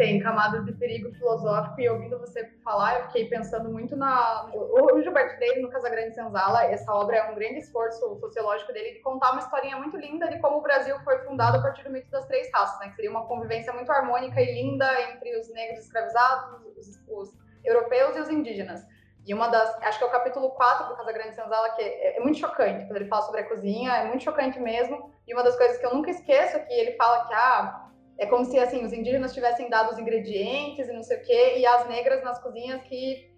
[0.00, 4.50] tem camadas de perigo filosófico e ouvindo você falar, eu fiquei pensando muito na.
[4.54, 9.00] O Gilberto Freire, no Casagrande Senzala, essa obra é um grande esforço sociológico dele de
[9.00, 12.10] contar uma historinha muito linda de como o Brasil foi fundado a partir do mito
[12.10, 12.88] das três raças, né?
[12.88, 18.16] Que seria uma convivência muito harmônica e linda entre os negros escravizados, os, os europeus
[18.16, 18.80] e os indígenas.
[19.30, 22.20] E uma das, acho que é o capítulo 4 do Casagrande Senzala, que é, é,
[22.20, 25.08] muito chocante, quando ele fala sobre a cozinha, é muito chocante mesmo.
[25.24, 28.26] E uma das coisas que eu nunca esqueço é que ele fala que, ah, é
[28.26, 31.64] como se assim os indígenas tivessem dado os ingredientes e não sei o quê, e
[31.64, 33.32] as negras nas cozinhas que,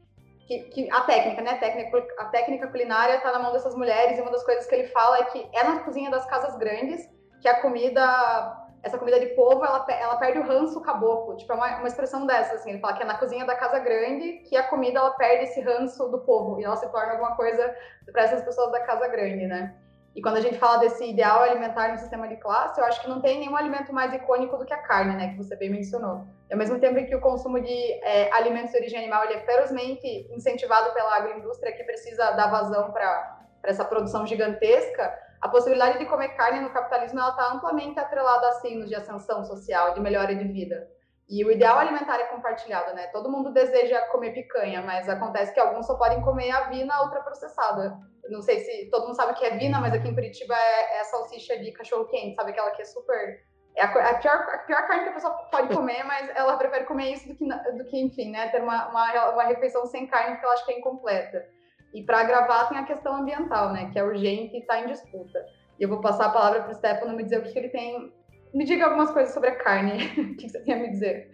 [0.46, 1.50] que, que a técnica, né?
[1.50, 4.74] A técnica, a técnica culinária está na mão dessas mulheres, e uma das coisas que
[4.74, 7.06] ele fala é que é na cozinha das casas grandes
[7.42, 11.36] que a comida essa comida de povo, ela, ela perde o ranço caboclo.
[11.36, 12.70] Tipo, é uma, uma expressão dessa, assim.
[12.70, 15.60] Ele fala que é na cozinha da casa grande que a comida, ela perde esse
[15.60, 16.60] ranço do povo.
[16.60, 17.74] E ela se torna alguma coisa
[18.10, 19.74] para essas pessoas da casa grande, né?
[20.14, 23.08] E quando a gente fala desse ideal alimentar no sistema de classe, eu acho que
[23.08, 26.26] não tem nenhum alimento mais icônico do que a carne, né, que você bem mencionou.
[26.50, 29.34] E ao mesmo tempo em que o consumo de é, alimentos de origem animal ele
[29.34, 35.98] é ferozmente incentivado pela agroindústria, que precisa dar vazão para essa produção gigantesca, a possibilidade
[35.98, 40.32] de comer carne no capitalismo está amplamente atrelada a signos de ascensão social, de melhora
[40.32, 40.88] de vida.
[41.28, 43.08] E o ideal alimentar é compartilhado, né?
[43.08, 47.98] Todo mundo deseja comer picanha, mas acontece que alguns só podem comer a vina ultraprocessada.
[48.30, 50.98] Não sei se todo mundo sabe o que é vina, mas aqui em Curitiba é,
[50.98, 53.42] é a salsicha de cachorro quente, sabe aquela que é super
[53.74, 56.84] é a, a, pior, a pior carne que a pessoa pode comer, mas ela prefere
[56.84, 60.32] comer isso do que, do que enfim, né, ter uma, uma, uma refeição sem carne
[60.32, 61.44] porque ela acha que é incompleta.
[61.92, 65.44] E para agravar tem a questão ambiental, né, que é urgente e está em disputa.
[65.78, 67.68] E eu vou passar a palavra para o Stefano me dizer o que, que ele
[67.68, 68.12] tem
[68.52, 70.04] me diga algumas coisas sobre a carne.
[70.18, 71.30] o que você tem a me dizer?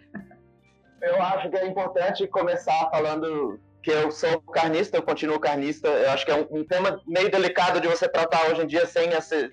[1.02, 5.88] Eu acho que é importante começar falando que eu sou carnista, eu continuo carnista.
[5.88, 8.86] Eu acho que é um, um tema meio delicado de você tratar hoje em dia
[8.86, 9.52] sem esse.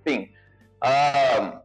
[0.00, 0.32] Enfim.
[0.84, 1.60] Uh,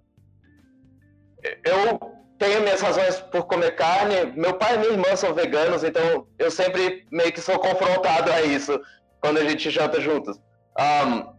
[1.63, 2.10] eu
[2.41, 4.33] tenho minhas razões por comer carne.
[4.35, 8.41] Meu pai e minha irmã são veganos, então eu sempre meio que sou confrontado a
[8.41, 8.81] isso
[9.21, 10.39] quando a gente janta juntos.
[10.79, 11.35] Um,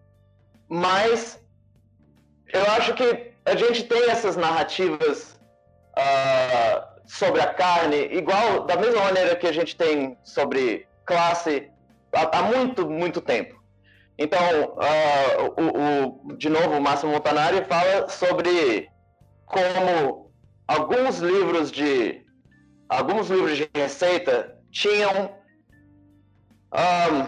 [0.68, 1.42] mas
[2.52, 5.40] eu acho que a gente tem essas narrativas
[5.98, 11.68] uh, sobre a carne, igual da mesma maneira que a gente tem sobre classe
[12.12, 13.60] há, há muito, muito tempo.
[14.16, 14.40] Então,
[14.76, 18.88] uh, o, o, de novo, o Máximo Montanari fala sobre
[19.46, 20.31] como
[20.68, 22.24] alguns livros de
[22.88, 25.34] alguns livros de receita tinham
[26.72, 27.22] um,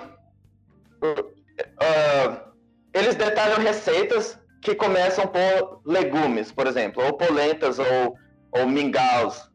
[1.07, 2.55] uh,
[2.93, 8.17] eles detalham receitas que começam por legumes, por exemplo, ou polentas ou,
[8.53, 9.51] ou mingaus.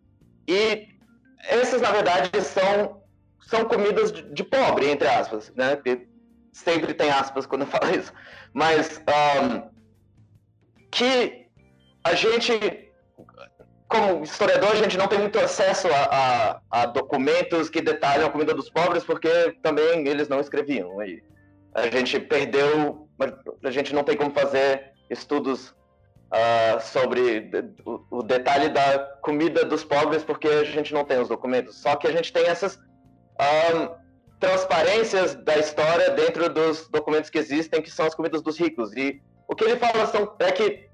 [0.48, 0.88] E
[1.48, 3.02] essas, na verdade, são,
[3.42, 5.80] são comidas de, de pobre, entre aspas, né?
[6.52, 8.14] Sempre tem aspas quando eu falo isso.
[8.54, 9.02] Mas
[9.42, 9.70] um,
[10.92, 11.48] que
[12.04, 12.89] a gente,
[13.90, 18.30] como historiador, a gente não tem muito acesso a, a, a, documentos que detalham a
[18.30, 21.04] comida dos pobres, porque também eles não escreviam.
[21.04, 21.24] E
[21.74, 23.10] a gente perdeu,
[23.64, 27.50] a gente não tem como fazer estudos uh, sobre
[28.12, 31.82] o, detalhe da comida dos pobres, porque a gente não tem os documentos.
[31.82, 33.90] Só que a gente tem essas um,
[34.40, 38.94] transparências da história dentro dos documentos que existem, que são as comidas dos ricos.
[38.96, 40.88] E o que ele fala são, é que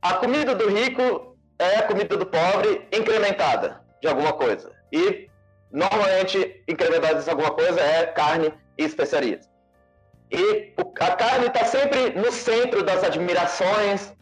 [0.00, 4.72] a comida do rico é a comida do pobre incrementada de alguma coisa.
[4.92, 5.28] E
[5.70, 9.48] normalmente incrementadas de alguma coisa é carne e especiarias.
[10.30, 14.12] E a carne está sempre no centro das admirações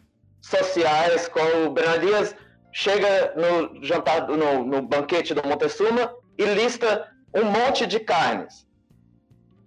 [0.41, 2.35] sociais, quando o Bernardias
[2.71, 8.65] chega no jantar, no, no banquete do Montezuma e lista um monte de carnes.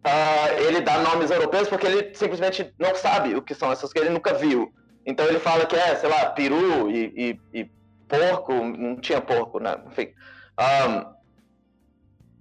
[0.06, 3.98] Uh, ele dá nomes europeus porque ele simplesmente não sabe o que são essas que
[3.98, 4.70] ele nunca viu.
[5.06, 7.70] Então ele fala que é, sei lá, peru e, e, e
[8.08, 9.76] porco, não tinha porco, né?
[9.86, 10.12] enfim.
[10.58, 11.14] Um,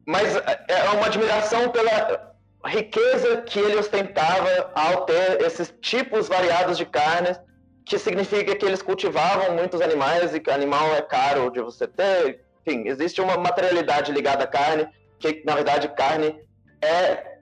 [0.06, 0.36] mas
[0.68, 2.34] é uma admiração pela
[2.66, 7.40] riqueza que ele ostentava ao ter esses tipos variados de carnes,
[7.86, 12.42] que significa que eles cultivavam muitos animais e que animal é caro de você ter.
[12.66, 14.88] Enfim, existe uma materialidade ligada à carne,
[15.20, 16.40] que na verdade carne
[16.82, 17.34] é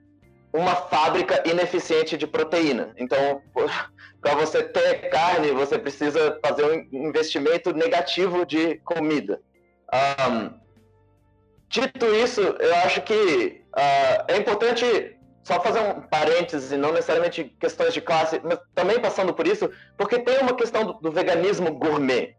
[0.52, 2.92] uma fábrica ineficiente de proteína.
[2.96, 3.40] Então,
[4.22, 9.42] para você ter carne, você precisa fazer um investimento negativo de comida.
[9.92, 10.50] Um,
[11.68, 17.94] dito isso, eu acho que Uh, é importante só fazer um parênteses, não necessariamente questões
[17.94, 22.36] de classe, mas também passando por isso, porque tem uma questão do, do veganismo gourmet.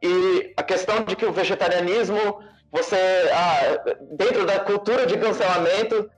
[0.00, 2.96] E a questão de que o vegetarianismo, você,
[3.32, 6.08] ah, dentro da cultura de cancelamento,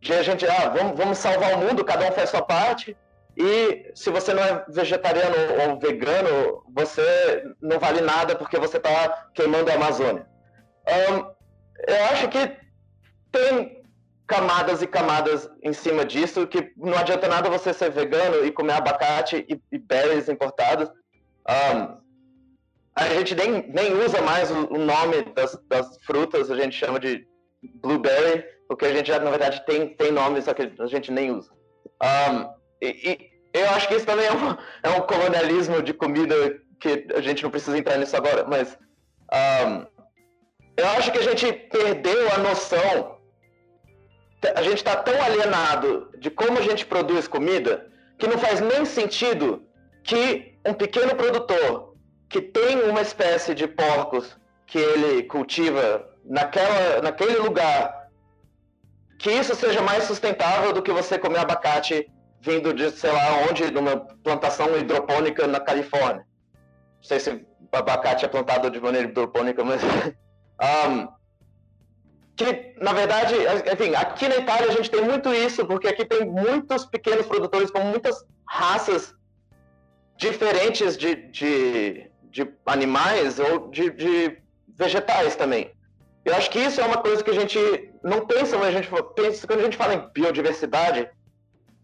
[0.00, 2.96] de a gente, ah, vamos, vamos salvar o mundo, cada um faz sua parte,
[3.36, 9.28] e se você não é vegetariano ou vegano, você não vale nada porque você está
[9.34, 10.26] queimando a Amazônia.
[10.86, 11.34] Um,
[11.88, 12.56] eu acho que
[13.32, 13.82] tem
[14.26, 18.74] camadas e camadas em cima disso que não adianta nada você ser vegano e comer
[18.74, 20.88] abacate e, e berries importados.
[21.48, 22.04] Um,
[22.96, 27.26] a gente nem, nem usa mais o, nome das, das, frutas, a gente chama de
[27.82, 31.32] blueberry, porque a gente já, na verdade, tem, tem nomes, só que a gente nem
[31.32, 31.50] usa.
[32.00, 36.34] Um, e, e, eu acho que isso também é um, é um colonialismo de comida
[36.80, 38.76] que a gente não precisa entrar nisso agora, mas
[39.32, 39.86] um,
[40.76, 43.14] eu acho que a gente perdeu a noção
[44.54, 47.86] a gente está tão alienado de como a gente produz comida
[48.18, 49.62] que não faz nem sentido
[50.02, 51.94] que um pequeno produtor
[52.28, 58.08] que tem uma espécie de porcos que ele cultiva naquela, naquele lugar,
[59.18, 62.10] que isso seja mais sustentável do que você comer abacate
[62.44, 66.26] vindo de, sei lá onde, numa plantação hidropônica na Califórnia.
[66.96, 69.80] Não sei se abacate é plantado de maneira hidropônica, mas.
[70.62, 71.08] um,
[72.36, 73.34] que, na verdade,
[73.72, 77.70] enfim, aqui na Itália a gente tem muito isso, porque aqui tem muitos pequenos produtores
[77.70, 79.14] com muitas raças
[80.16, 84.36] diferentes de, de, de animais ou de, de,
[84.76, 85.70] vegetais também.
[86.24, 87.58] Eu acho que isso é uma coisa que a gente
[88.02, 91.08] não pensa, mas a gente pensa, quando a gente fala em biodiversidade,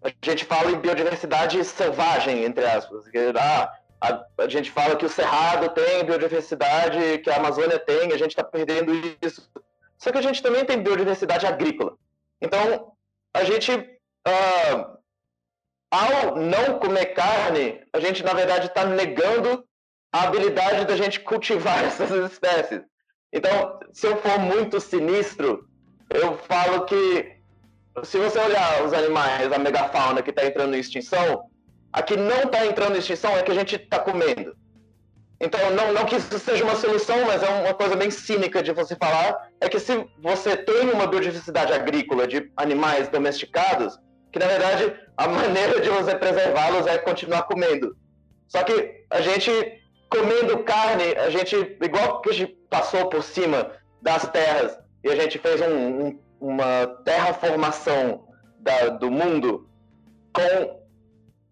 [0.02, 3.04] a gente fala em biodiversidade selvagem, entre aspas.
[3.38, 8.16] Ah, a, a, gente fala que o Cerrado tem biodiversidade, que a Amazônia tem, a
[8.16, 9.50] gente está perdendo isso
[10.00, 11.94] só que a gente também tem biodiversidade agrícola.
[12.40, 12.92] Então,
[13.34, 14.98] a gente, uh,
[15.90, 19.62] ao não comer carne, a gente, na verdade, está negando
[20.10, 22.80] a habilidade da gente cultivar essas espécies.
[23.30, 25.68] Então, se eu for muito sinistro,
[26.08, 27.38] eu falo que
[28.04, 31.44] se você olhar os animais, a megafauna que está entrando em extinção,
[31.92, 34.54] a que não está entrando em extinção é que a gente está comendo.
[35.40, 38.72] Então, não, não que isso seja uma solução, mas é uma coisa bem cínica de
[38.72, 43.98] você falar, é que se você tem uma biodiversidade agrícola de animais domesticados,
[44.30, 47.96] que na verdade a maneira de você preservá-los é continuar comendo.
[48.48, 49.50] Só que a gente
[50.10, 53.72] comendo carne, a gente, igual que a gente passou por cima
[54.02, 58.26] das terras e a gente fez um, um, uma terraformação
[58.58, 59.68] da, do mundo
[60.32, 60.80] com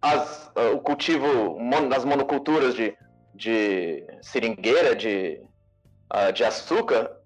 [0.01, 1.59] as, o cultivo
[1.89, 2.97] das monoculturas de
[3.39, 5.41] de seringueira, de,
[6.13, 7.17] uh, de açúcar,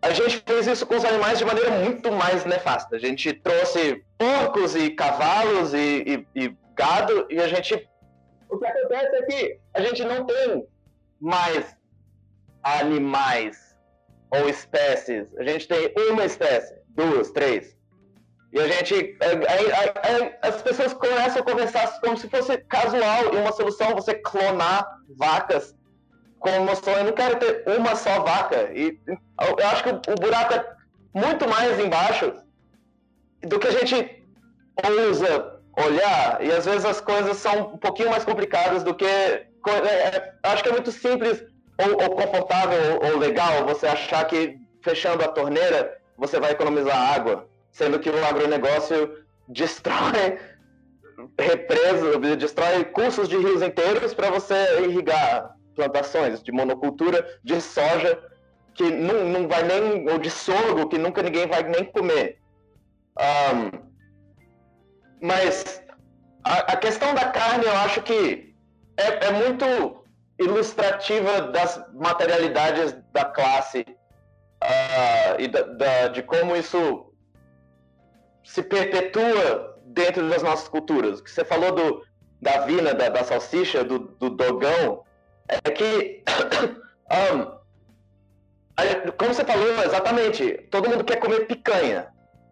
[0.00, 2.96] a gente fez isso com os animais de maneira muito mais nefasta.
[2.96, 7.88] A gente trouxe porcos e cavalos e, e, e gado e a gente.
[8.48, 10.66] O que acontece é que a gente não tem
[11.20, 11.76] mais
[12.62, 13.76] animais
[14.30, 15.26] ou espécies.
[15.38, 17.76] A gente tem uma espécie, duas, três.
[18.52, 19.16] E a gente.
[20.42, 24.86] as pessoas começam a conversar como se fosse casual e uma solução você clonar
[25.16, 25.74] vacas
[26.42, 28.70] como mostrou, eu não quero ter uma só vaca.
[28.74, 30.66] E eu acho que o buraco é
[31.14, 32.32] muito mais embaixo
[33.42, 34.24] do que a gente
[34.84, 36.44] ousa olhar.
[36.44, 39.06] E às vezes as coisas são um pouquinho mais complicadas do que.
[39.06, 41.44] É, é, acho que é muito simples
[41.78, 47.48] ou, ou confortável ou legal você achar que fechando a torneira você vai economizar água,
[47.70, 50.38] sendo que o agronegócio destrói
[51.38, 58.18] represas, destrói cursos de rios inteiros para você irrigar plantações de monocultura de soja
[58.74, 62.38] que não, não vai nem ou de sorgo que nunca ninguém vai nem comer.
[63.18, 63.92] Um,
[65.20, 65.82] mas
[66.44, 68.54] a, a, questão da carne eu acho que
[68.96, 70.04] é, é muito
[70.38, 73.84] ilustrativa das materialidades da classe
[74.62, 77.12] uh, e da, da, de como isso
[78.44, 81.20] se perpetua dentro das nossas culturas.
[81.20, 82.04] Que você falou do,
[82.40, 85.04] da vina, da, da salsicha, do, do dogão,
[85.48, 86.22] é que,
[87.10, 87.62] um,
[89.18, 92.08] como você falou exatamente, todo mundo quer comer picanha.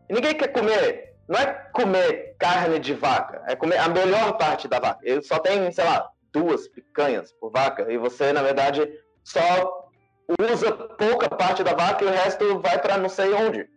[0.08, 4.80] Ninguém quer comer, não é comer carne de vaca, é comer a melhor parte da
[4.80, 5.00] vaca.
[5.02, 8.88] Ele só tem, sei lá, duas picanhas por vaca e você, na verdade,
[9.22, 9.89] só
[10.38, 13.68] usa pouca parte da vaca e o resto vai para não sei onde.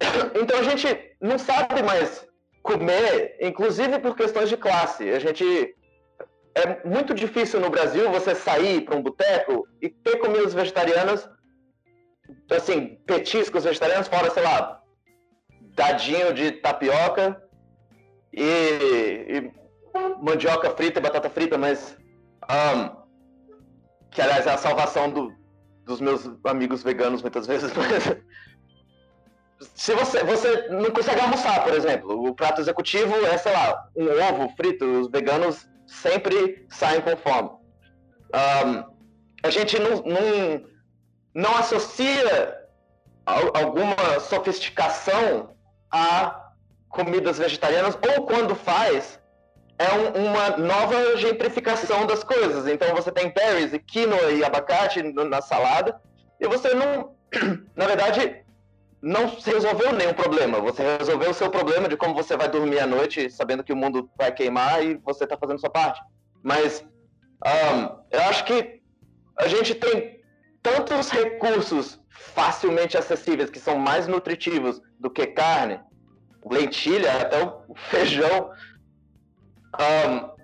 [0.40, 0.86] Então a gente
[1.20, 2.26] não sabe mais
[2.62, 5.08] comer, inclusive por questões de classe.
[5.10, 5.74] A gente
[6.54, 11.28] é muito difícil no Brasil você sair para um boteco e ter comidas vegetarianas,
[12.50, 14.82] assim, petiscos vegetarianos, fora, sei lá,
[15.74, 17.40] dadinho de tapioca
[18.32, 19.52] e, e
[20.22, 21.96] mandioca frita e batata frita, mas.
[22.50, 23.06] Um,
[24.10, 25.34] que, aliás, é a salvação do,
[25.86, 27.72] dos meus amigos veganos muitas vezes.
[29.74, 34.08] se você, você não consegue almoçar, por exemplo, o prato executivo é, sei lá, um
[34.08, 37.50] ovo frito, os veganos sempre saem com fome.
[38.34, 38.84] Um,
[39.44, 40.66] a gente não, não,
[41.32, 42.58] não associa
[43.24, 45.56] alguma sofisticação
[45.90, 46.50] a
[46.88, 49.15] comidas vegetarianas, ou quando faz,
[49.78, 52.66] é um, uma nova gentrificação das coisas.
[52.66, 56.00] Então você tem berries e quinoa e abacate na salada,
[56.40, 57.14] e você não,
[57.76, 58.44] na verdade,
[59.02, 60.60] não resolveu nenhum problema.
[60.60, 63.76] Você resolveu o seu problema de como você vai dormir à noite, sabendo que o
[63.76, 66.00] mundo vai queimar e você está fazendo sua parte.
[66.42, 66.84] Mas
[67.44, 68.80] um, eu acho que
[69.38, 70.20] a gente tem
[70.62, 75.78] tantos recursos facilmente acessíveis que são mais nutritivos do que carne,
[76.50, 78.50] lentilha, até o feijão,
[79.84, 80.36] um,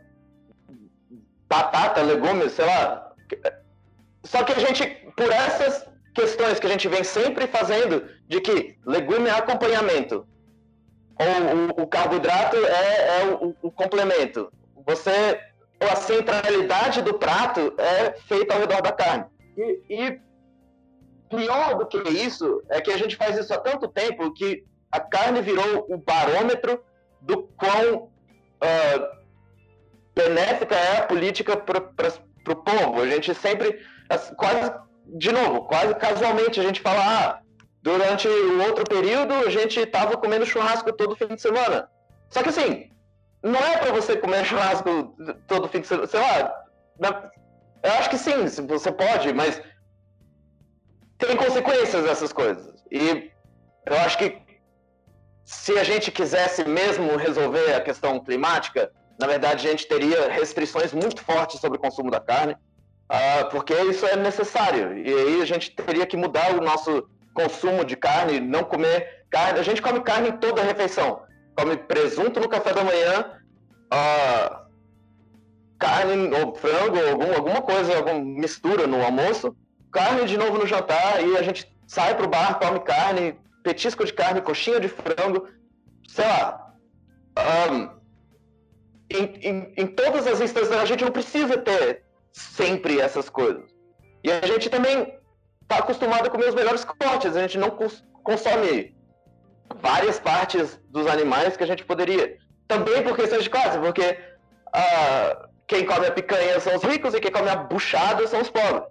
[1.48, 3.12] batata, legumes, sei lá.
[4.24, 8.78] Só que a gente, por essas questões que a gente vem sempre fazendo de que
[8.86, 10.26] legume é acompanhamento,
[11.18, 14.52] ou o, o carboidrato é, é o, o, complemento.
[14.86, 15.40] Você,
[15.80, 19.26] a centralidade do prato é feita ao redor da carne.
[19.56, 20.20] E, e,
[21.28, 25.00] pior do que isso é que a gente faz isso há tanto tempo que a
[25.00, 26.82] carne virou o barômetro
[27.20, 29.21] do quão uh,
[30.14, 33.00] benéfica é a política para o povo.
[33.00, 33.80] A gente sempre,
[34.36, 34.72] quase
[35.06, 37.40] de novo, quase casualmente a gente fala, ah,
[37.82, 41.88] durante o outro período a gente estava comendo churrasco todo fim de semana.
[42.30, 42.90] Só que assim,
[43.42, 45.14] não é para você comer churrasco
[45.46, 46.52] todo fim de semana, sei lá,
[47.82, 49.60] eu acho que sim, você pode, mas
[51.18, 52.84] tem consequências essas coisas.
[52.90, 53.30] E
[53.86, 54.40] eu acho que
[55.44, 60.92] se a gente quisesse mesmo resolver a questão climática, na verdade a gente teria restrições
[60.92, 62.56] muito fortes sobre o consumo da carne
[63.12, 64.96] uh, porque isso é necessário.
[64.98, 69.58] E aí a gente teria que mudar o nosso consumo de carne, não comer carne.
[69.58, 71.22] A gente come carne em toda a refeição.
[71.56, 73.38] Come presunto no café da manhã,
[73.92, 74.62] uh,
[75.78, 79.54] carne ou frango, algum, alguma coisa, alguma mistura no almoço,
[79.90, 84.14] carne de novo no jantar, e a gente sai pro bar, come carne, petisco de
[84.14, 85.46] carne, coxinha de frango,
[86.08, 86.72] sei lá.
[87.70, 88.01] Um,
[89.12, 92.02] em, em, em todas as instâncias, a gente não precisa ter
[92.32, 93.64] sempre essas coisas.
[94.24, 95.18] E a gente também
[95.62, 97.70] está acostumado a comer os melhores cortes, a gente não
[98.22, 98.94] consome
[99.80, 102.38] várias partes dos animais que a gente poderia.
[102.68, 104.18] Também por questões de classe, porque
[104.68, 108.50] uh, quem come a picanha são os ricos e quem come a buchada são os
[108.50, 108.84] pobres.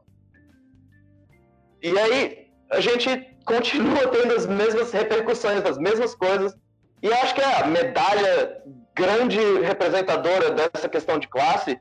[1.82, 3.10] E aí a gente
[3.46, 6.56] continua tendo as mesmas repercussões, as mesmas coisas.
[7.02, 8.62] E acho que a medalha
[8.96, 11.80] grande representadora dessa questão de classe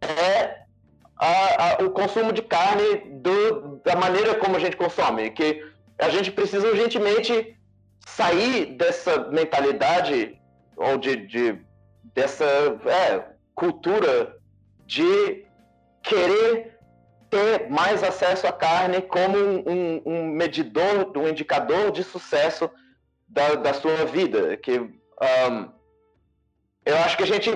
[0.00, 0.66] é
[1.16, 5.30] a, a, o consumo de carne do, da maneira como a gente consome.
[5.30, 5.64] Que
[5.98, 7.56] a gente precisa urgentemente
[8.06, 10.38] sair dessa mentalidade
[10.76, 11.58] ou de, de
[12.14, 13.24] dessa é,
[13.54, 14.36] cultura
[14.86, 15.44] de
[16.02, 16.78] querer
[17.28, 22.70] ter mais acesso à carne como um, um medidor, um indicador de sucesso
[23.28, 24.56] da, da sua vida.
[24.56, 25.75] Que um,
[26.86, 27.50] eu acho que a gente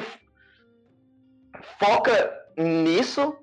[1.78, 2.14] foca
[2.56, 3.36] nisso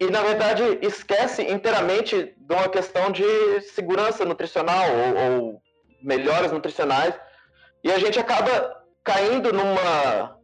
[0.00, 5.62] e, na verdade, esquece inteiramente de uma questão de segurança nutricional ou, ou
[6.02, 7.14] melhoras nutricionais
[7.84, 10.38] e a gente acaba caindo numa,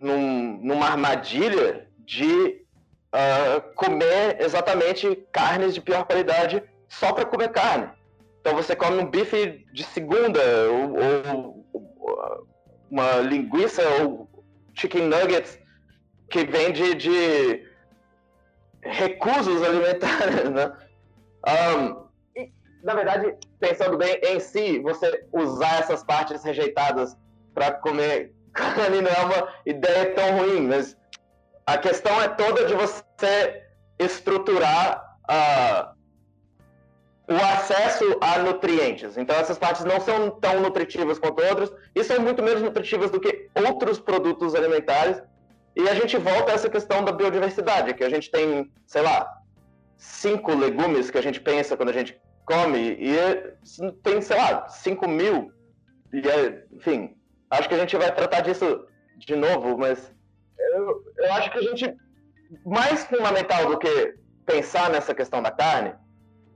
[0.00, 2.66] num, numa armadilha de
[3.14, 7.90] uh, comer exatamente carnes de pior qualidade só para comer carne.
[8.40, 12.48] Então você come um bife de segunda ou, ou
[12.90, 14.28] uma linguiça ou
[14.74, 15.58] chicken nuggets
[16.30, 17.68] que vem de, de
[18.82, 20.72] recursos alimentares, né?
[21.46, 27.16] Um, e, na verdade, pensando bem em si, você usar essas partes rejeitadas
[27.54, 30.96] para comer carne não é uma ideia tão ruim, mas
[31.66, 33.62] a questão é toda de você
[33.98, 35.97] estruturar uh,
[37.28, 39.18] o acesso a nutrientes.
[39.18, 43.20] Então, essas partes não são tão nutritivas quanto outras e são muito menos nutritivas do
[43.20, 45.22] que outros produtos alimentares.
[45.76, 49.30] E a gente volta a essa questão da biodiversidade, que a gente tem, sei lá,
[49.96, 53.14] cinco legumes que a gente pensa quando a gente come, e
[54.02, 55.52] tem, sei lá, cinco mil.
[56.12, 57.14] E, é, enfim,
[57.50, 58.86] acho que a gente vai tratar disso
[59.18, 60.12] de novo, mas
[60.58, 61.94] eu, eu acho que a gente,
[62.64, 64.14] mais fundamental do que
[64.46, 65.92] pensar nessa questão da carne,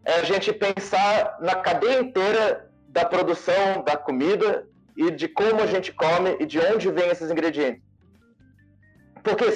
[0.05, 5.67] é a gente pensar na cadeia inteira da produção da comida e de como a
[5.67, 7.83] gente come e de onde vêm esses ingredientes.
[9.23, 9.51] Porque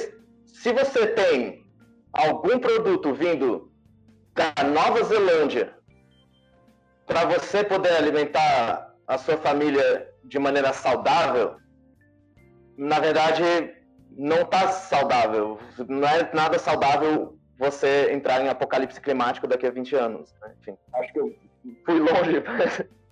[0.47, 1.65] se você tem
[2.13, 3.71] algum produto vindo
[4.35, 5.75] da Nova Zelândia
[7.07, 11.57] para você poder alimentar a sua família de maneira saudável,
[12.77, 13.43] na verdade
[14.17, 15.59] não está saudável.
[15.89, 20.35] Não é nada saudável você entrar em apocalipse climático daqui a 20 anos.
[20.41, 20.55] Né?
[20.61, 21.35] Enfim, acho que eu
[21.85, 22.43] fui longe.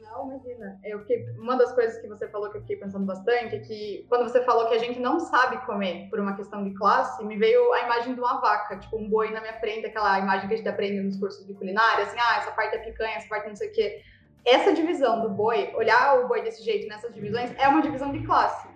[0.00, 0.78] Não, imagina.
[0.84, 4.06] Eu fiquei, uma das coisas que você falou que eu fiquei pensando bastante é que
[4.08, 7.36] quando você falou que a gente não sabe comer por uma questão de classe, me
[7.36, 10.54] veio a imagem de uma vaca, tipo um boi na minha frente, aquela imagem que
[10.54, 13.48] a gente aprende nos cursos de culinária, assim, ah, essa parte é picanha, essa parte
[13.48, 14.02] não sei o quê.
[14.44, 18.24] Essa divisão do boi, olhar o boi desse jeito nessas divisões, é uma divisão de
[18.24, 18.68] classe.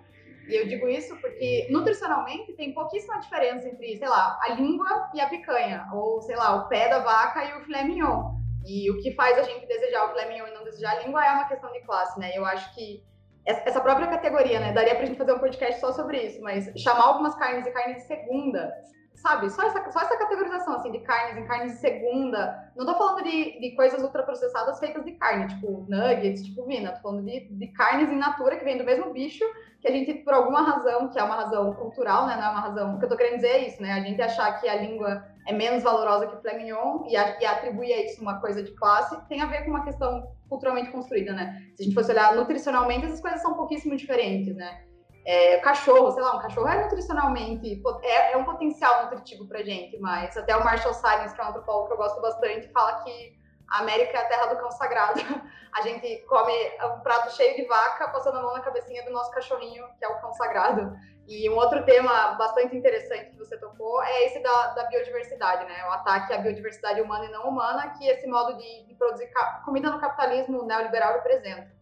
[0.49, 5.21] E eu digo isso porque nutricionalmente tem pouquíssima diferença entre, sei lá, a língua e
[5.21, 8.39] a picanha, ou sei lá, o pé da vaca e o filé mignon.
[8.65, 11.25] E o que faz a gente desejar o filé mignon e não desejar a língua
[11.25, 12.31] é uma questão de classe, né?
[12.35, 13.03] Eu acho que
[13.45, 14.73] essa própria categoria, né?
[14.73, 17.95] Daria pra gente fazer um podcast só sobre isso, mas chamar algumas carnes de carne
[17.95, 18.71] de segunda
[19.19, 22.71] sabe, só essa, só essa categorização, assim, de carnes em carnes de segunda.
[22.75, 26.91] Não tô falando de, de coisas ultraprocessadas feitas de carne, tipo nuggets, tipo vina.
[26.93, 29.43] Tô falando de, de carnes in natura que vem do mesmo bicho,
[29.81, 32.61] que a gente, por alguma razão, que é uma razão cultural, né, não é uma
[32.61, 32.95] razão...
[32.95, 35.23] O que eu tô querendo dizer é isso, né, a gente achar que a língua
[35.47, 38.61] é menos valorosa que o filé mignon e, a, e atribuir a isso uma coisa
[38.61, 41.61] de classe, tem a ver com uma questão culturalmente construída, né.
[41.75, 44.83] Se a gente fosse olhar nutricionalmente, essas coisas são pouquíssimo diferentes, né.
[45.29, 49.95] É, cachorro, sei lá, um cachorro é nutricionalmente, é, é um potencial nutritivo pra gente,
[49.99, 53.37] mas até o Marshall Silence, que é um antropólogo que eu gosto bastante, fala que
[53.69, 55.19] a América é a terra do cão sagrado.
[55.71, 56.51] A gente come
[56.83, 60.07] um prato cheio de vaca, passando a mão na cabecinha do nosso cachorrinho, que é
[60.07, 60.97] o cão sagrado.
[61.27, 65.85] E um outro tema bastante interessante que você tocou é esse da, da biodiversidade, né?
[65.85, 69.29] O ataque à biodiversidade humana e não humana, que esse modo de, de produzir
[69.63, 71.78] comida no capitalismo neoliberal representa.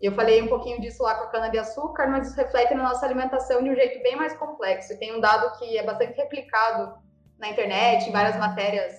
[0.00, 3.62] Eu falei um pouquinho disso lá com a cana-de-açúcar, mas isso reflete na nossa alimentação
[3.62, 4.92] de um jeito bem mais complexo.
[4.92, 6.98] E tem um dado que é bastante replicado
[7.38, 8.94] na internet, em várias matérias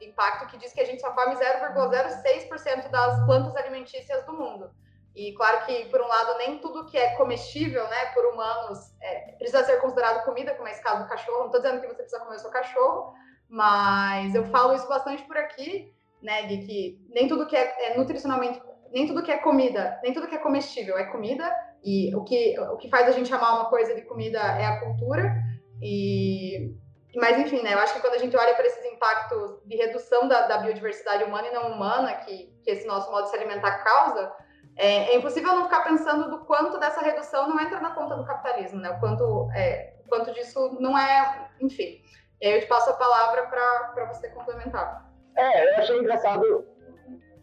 [0.00, 4.70] de impacto, que diz que a gente só come 0,06% das plantas alimentícias do mundo.
[5.14, 9.32] E claro que, por um lado, nem tudo que é comestível, né, por humanos, é,
[9.38, 11.38] precisa ser considerado comida, como é esse caso do cachorro.
[11.38, 13.14] Não estou dizendo que você precisa comer o seu cachorro,
[13.48, 17.96] mas eu falo isso bastante por aqui, né, de que nem tudo que é, é
[17.96, 18.60] nutricionalmente
[18.94, 22.58] nem tudo que é comida, nem tudo que é comestível é comida, e o que,
[22.60, 25.34] o que faz a gente amar uma coisa de comida é a cultura,
[25.82, 26.72] e...
[27.16, 30.26] Mas, enfim, né, eu acho que quando a gente olha para esses impactos de redução
[30.26, 33.84] da, da, biodiversidade humana e não humana que, que esse nosso modo de se alimentar
[33.84, 34.32] causa,
[34.76, 38.24] é, é, impossível não ficar pensando do quanto dessa redução não entra na conta do
[38.24, 38.90] capitalismo, né?
[38.90, 42.02] O quanto, é, o quanto disso não é, enfim.
[42.40, 45.08] E aí eu te passo a palavra para você complementar.
[45.36, 46.66] É, eu achei engraçado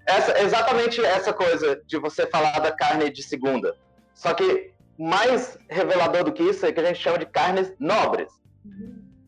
[0.06, 3.76] essa, exatamente essa coisa de você falar da carne de segunda.
[4.14, 8.32] Só que mais revelador do que isso é que a gente chama de carnes nobres,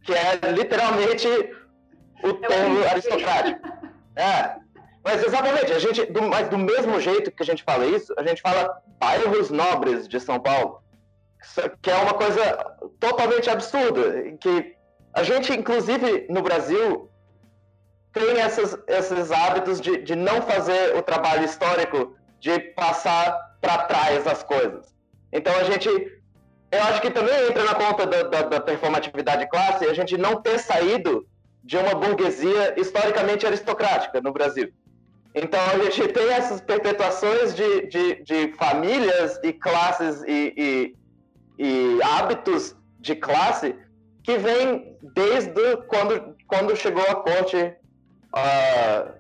[0.04, 1.28] que é literalmente
[2.24, 3.62] o é termo aristocrático.
[4.16, 4.58] É.
[5.04, 8.24] Mas exatamente, a gente, do, mas do mesmo jeito que a gente fala isso, a
[8.24, 10.84] gente fala bairros nobres de São Paulo,
[11.82, 14.76] que é uma coisa totalmente absurda, que
[15.12, 17.10] a gente, inclusive no Brasil,
[18.14, 24.28] tem essas, esses hábitos de, de não fazer o trabalho histórico, de passar para trás
[24.28, 24.94] as coisas.
[25.32, 29.86] Então a gente, eu acho que também entra na conta da, da, da performatividade classe,
[29.86, 31.26] a gente não ter saído
[31.64, 34.72] de uma burguesia historicamente aristocrática no Brasil.
[35.34, 40.96] Então a gente tem essas perpetuações de, de, de famílias e classes e, e,
[41.58, 43.76] e, hábitos de classe
[44.22, 47.76] que vem desde quando, quando chegou a corte
[48.34, 49.14] uh,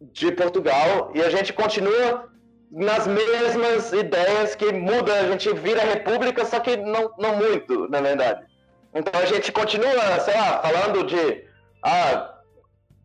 [0.00, 2.28] de Portugal e a gente continua
[2.70, 8.00] nas mesmas ideias que muda, a gente vira república, só que não, não muito, na
[8.00, 8.46] verdade.
[8.94, 11.44] Então a gente continua, sei lá, falando de
[11.82, 12.34] ah,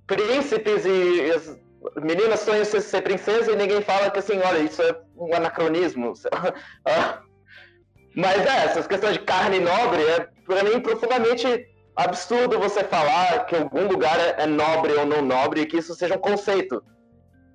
[0.07, 1.57] príncipes e as
[2.01, 6.13] meninas sonham ser, ser princesa e ninguém fala que assim, olha, isso é um anacronismo.
[6.85, 7.21] Ah,
[8.15, 11.65] mas é, essas questões de carne nobre é para mim profundamente
[11.95, 15.93] absurdo você falar que algum lugar é, é, nobre ou não nobre e que isso
[15.95, 16.83] seja um conceito.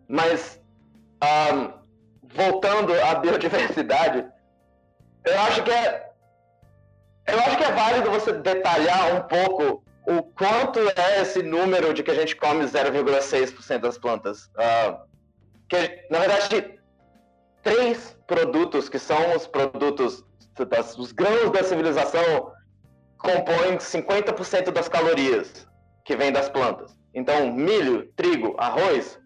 [0.08, 0.60] Mas
[1.22, 1.72] um,
[2.34, 4.26] voltando à biodiversidade,
[5.24, 6.08] eu acho que é
[7.26, 12.02] eu acho que é válido você detalhar um pouco o quanto é esse número de
[12.02, 14.46] que a gente come 0,6% das plantas.
[14.46, 15.06] Uh,
[15.68, 16.80] que, na verdade,
[17.62, 20.24] três produtos que são os produtos,
[20.70, 22.50] das, os grãos da civilização,
[23.18, 25.66] compõem 50% das calorias
[26.04, 26.96] que vêm das plantas.
[27.14, 29.18] Então, milho, trigo, arroz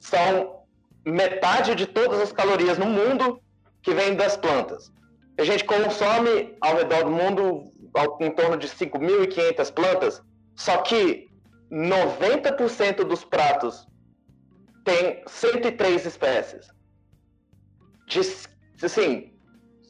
[0.00, 0.62] são
[1.04, 3.40] metade de todas as calorias no mundo
[3.82, 4.92] que vêm das plantas.
[5.38, 7.72] A gente consome ao redor do mundo
[8.20, 10.22] em torno de 5.500 plantas,
[10.56, 11.28] só que
[11.70, 13.86] 90% dos pratos
[14.84, 16.68] tem 103 espécies.
[18.06, 18.20] De,
[18.82, 19.32] assim,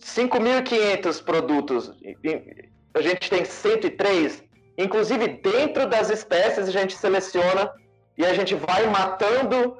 [0.00, 1.92] 5.500 produtos,
[2.94, 4.42] a gente tem 103,
[4.78, 7.70] inclusive dentro das espécies a gente seleciona
[8.16, 9.78] e a gente vai matando.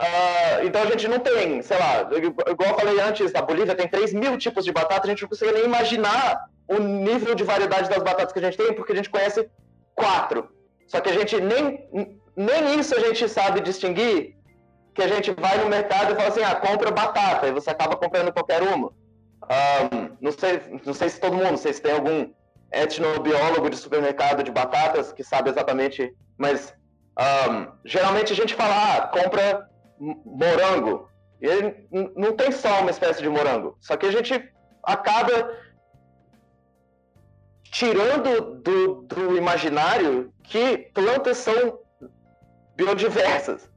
[0.00, 2.08] Uh, então a gente não tem, sei lá,
[2.50, 5.28] igual eu falei antes, a Bolívia tem 3 mil tipos de batata, a gente não
[5.28, 8.96] consegue nem imaginar o nível de variedade das batatas que a gente tem, porque a
[8.96, 9.50] gente conhece
[9.94, 10.48] quatro.
[10.86, 11.86] Só que a gente nem,
[12.34, 14.36] nem isso a gente sabe distinguir,
[14.94, 17.96] que a gente vai no mercado e fala assim, ah, compra batata, e você acaba
[17.96, 18.88] comprando qualquer uma.
[18.88, 22.30] Um, não, sei, não sei se todo mundo, não sei se tem algum
[22.72, 26.74] etnobiólogo de supermercado de batatas que sabe exatamente, mas
[27.18, 29.68] um, geralmente a gente fala, ah, compra
[29.98, 31.08] morango.
[31.40, 34.52] E ele não tem só uma espécie de morango, só que a gente
[34.82, 35.50] acaba
[37.64, 41.78] tirando do, do imaginário que plantas são
[42.76, 43.70] biodiversas.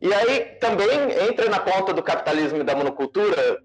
[0.00, 3.62] E aí também entra na conta do capitalismo e da monocultura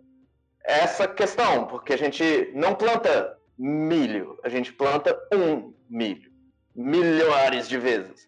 [0.63, 6.31] essa questão, porque a gente não planta milho, a gente planta um milho,
[6.75, 8.27] milhares de vezes.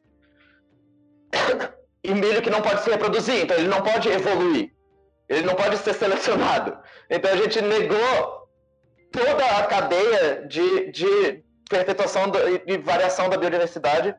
[2.06, 4.74] E milho que não pode se reproduzir, então ele não pode evoluir,
[5.30, 6.78] ele não pode ser selecionado.
[7.10, 8.50] Então a gente negou
[9.10, 12.24] toda a cadeia de, de perpetuação
[12.68, 14.14] e variação da biodiversidade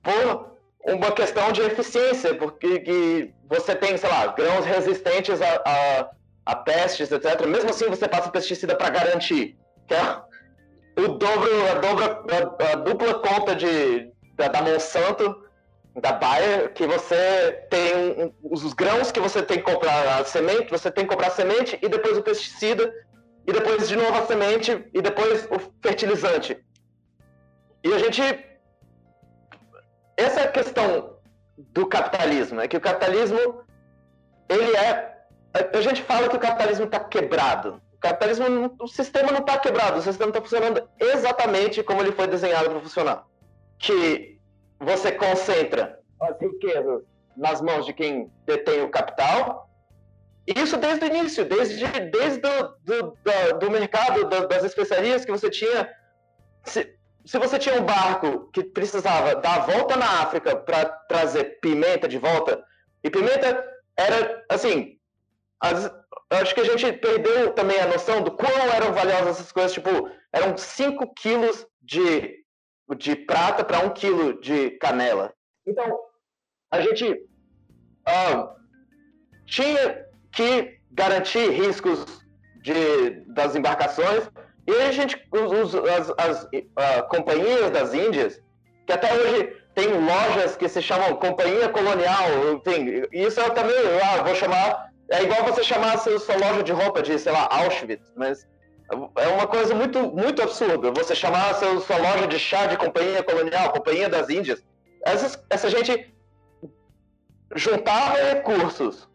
[0.00, 0.52] por
[0.84, 6.10] uma questão de eficiência, porque que você tem, sei lá, grãos resistentes a, a,
[6.46, 7.44] a pestes, etc.
[7.48, 9.58] Mesmo assim, você passa pesticida para garantir,
[9.92, 15.44] que é o dobro, a, a, a dupla conta de, da, da, Monsanto,
[16.00, 20.70] da Bayer, que você tem um, os grãos que você tem que comprar a semente,
[20.70, 22.92] você tem que comprar semente e depois o pesticida
[23.46, 26.56] e depois de novo a semente, e depois o fertilizante.
[27.82, 28.22] E a gente.
[30.16, 31.16] Essa é a questão
[31.58, 33.64] do capitalismo, é que o capitalismo,
[34.48, 35.12] ele é.
[35.54, 37.82] A gente fala que o capitalismo está quebrado.
[38.02, 42.68] Capitalismo, o sistema não está quebrado, o sistema está funcionando exatamente como ele foi desenhado
[42.68, 43.24] para funcionar.
[43.78, 44.38] Que
[44.78, 47.02] você concentra as riquezas
[47.36, 49.72] nas mãos de quem detém o capital
[50.46, 55.48] isso desde o início, desde, desde do, do, do, do mercado das especiarias que você
[55.48, 55.88] tinha.
[56.64, 61.60] Se, se você tinha um barco que precisava dar a volta na África para trazer
[61.60, 62.62] pimenta de volta,
[63.04, 63.64] e pimenta
[63.96, 64.98] era, assim,
[65.62, 65.90] as,
[66.30, 70.10] acho que a gente perdeu também a noção do quão eram valiosas essas coisas, tipo,
[70.32, 72.44] eram 5 quilos de,
[72.98, 75.32] de prata para 1 quilo de canela.
[75.64, 75.98] Então,
[76.70, 77.24] a gente
[79.46, 82.04] tinha que garantir riscos
[82.60, 84.28] de, das embarcações
[84.66, 88.40] e a gente, os, as, as companhias das Índias,
[88.86, 94.22] que até hoje tem lojas que se chamam Companhia Colonial, enfim, isso eu também ah,
[94.22, 98.10] vou chamar, é igual você chamar a sua loja de roupa de, sei lá, Auschwitz,
[98.16, 98.46] mas
[99.16, 103.22] é uma coisa muito, muito absurda você chamar a sua, loja de chá de Companhia
[103.22, 104.64] Colonial, Companhia das Índias.
[105.04, 106.14] Essa, essa gente
[107.54, 109.08] juntava recursos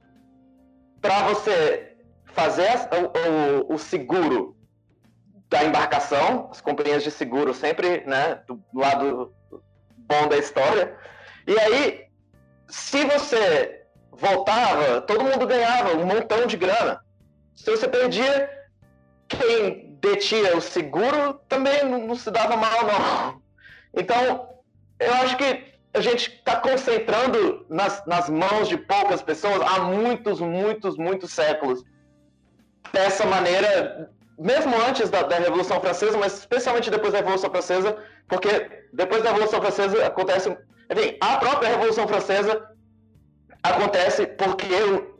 [1.01, 1.95] para você
[2.25, 4.55] fazer o, o, o seguro
[5.49, 9.33] da embarcação, as companhias de seguro sempre, né, do lado
[9.97, 10.95] bom da história.
[11.47, 12.05] E aí,
[12.67, 13.86] se você
[14.17, 17.01] voltava, todo mundo ganhava um montão de grana.
[17.55, 18.49] Se você perdia,
[19.27, 23.41] quem detinha o seguro também não, se dava mal, não.
[23.93, 24.49] Então,
[24.99, 25.63] eu acho que
[25.93, 31.83] a gente está concentrando nas, nas mãos de poucas pessoas há muitos, muitos, muitos séculos.
[32.93, 37.97] Dessa maneira, mesmo antes da, da, Revolução Francesa, mas especialmente depois da Revolução Francesa,
[38.27, 40.55] porque depois da Revolução Francesa acontece.
[40.89, 42.76] Enfim, a própria Revolução Francesa
[43.63, 44.67] acontece porque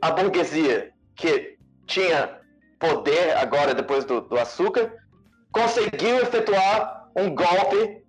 [0.00, 2.38] a burguesia, que tinha
[2.78, 4.92] poder agora depois do, do açúcar,
[5.52, 8.04] conseguiu efetuar um golpe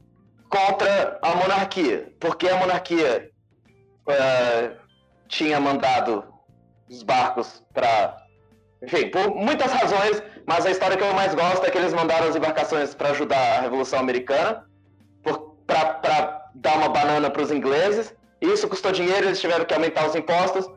[0.50, 3.32] contra a monarquia, porque a monarquia
[4.08, 4.76] uh,
[5.28, 6.24] tinha mandado
[6.90, 8.18] os barcos para
[8.82, 12.30] enfim, por muitas razões, mas a história que eu mais gosto é que eles mandaram
[12.30, 14.66] as embarcações para ajudar a Revolução Americana,
[15.68, 18.16] para dar uma banana para os ingleses.
[18.42, 20.70] Isso custou dinheiro, eles tiveram que aumentar os impostos.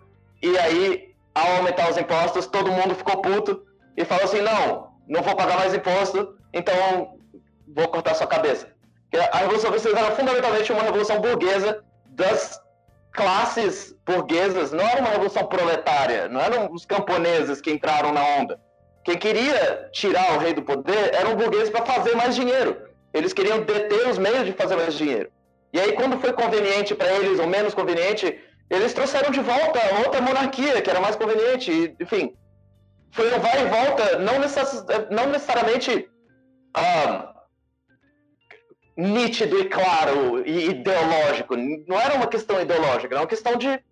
[0.43, 3.63] E aí, ao aumentar os impostos, todo mundo ficou puto
[3.97, 7.19] e falou assim: não, não vou pagar mais imposto, então
[7.69, 8.69] vou cortar sua cabeça.
[9.33, 12.61] A Revolução Francesa era fundamentalmente uma revolução burguesa das
[13.13, 18.59] classes burguesas, não era uma revolução proletária, não eram os camponeses que entraram na onda.
[19.05, 22.77] Quem queria tirar o rei do poder eram burgueses para fazer mais dinheiro.
[23.13, 25.31] Eles queriam deter os meios de fazer mais dinheiro.
[25.73, 30.21] E aí, quando foi conveniente para eles, ou menos conveniente, eles trouxeram de volta outra
[30.21, 31.95] monarquia, que era mais conveniente.
[32.01, 32.35] Enfim,
[33.11, 34.85] foi um vai e volta, não, necess...
[35.11, 36.09] não necessariamente
[36.77, 37.33] um,
[38.97, 41.57] nítido e claro e ideológico.
[41.57, 43.83] Não era uma questão ideológica, era uma questão de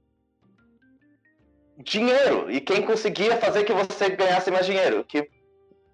[1.79, 2.51] dinheiro.
[2.51, 5.05] E quem conseguia fazer que você ganhasse mais dinheiro.
[5.05, 5.29] Que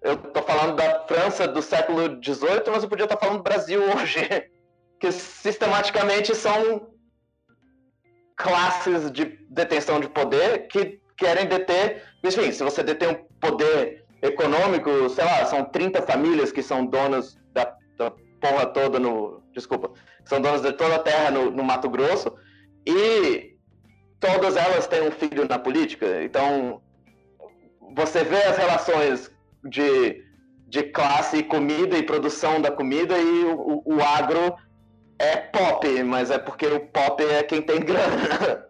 [0.01, 3.81] eu tô falando da França do século XVIII, mas eu podia estar falando do Brasil
[3.81, 4.19] hoje.
[4.99, 6.91] Que sistematicamente são
[8.35, 12.03] classes de detenção de poder que querem deter.
[12.23, 17.37] Enfim, se você detém um poder econômico, sei lá, são 30 famílias que são donas
[17.53, 19.41] da, da porra toda no.
[19.53, 19.91] Desculpa.
[20.25, 22.31] São donas de toda a terra no, no Mato Grosso.
[22.85, 23.57] E
[24.19, 26.23] todas elas têm um filho na política.
[26.23, 26.81] Então,
[27.95, 29.31] você vê as relações
[29.63, 30.23] de,
[30.67, 34.55] de classe, comida e produção da comida, e o, o, o agro
[35.19, 38.67] é pop, mas é porque o pop é quem tem grana.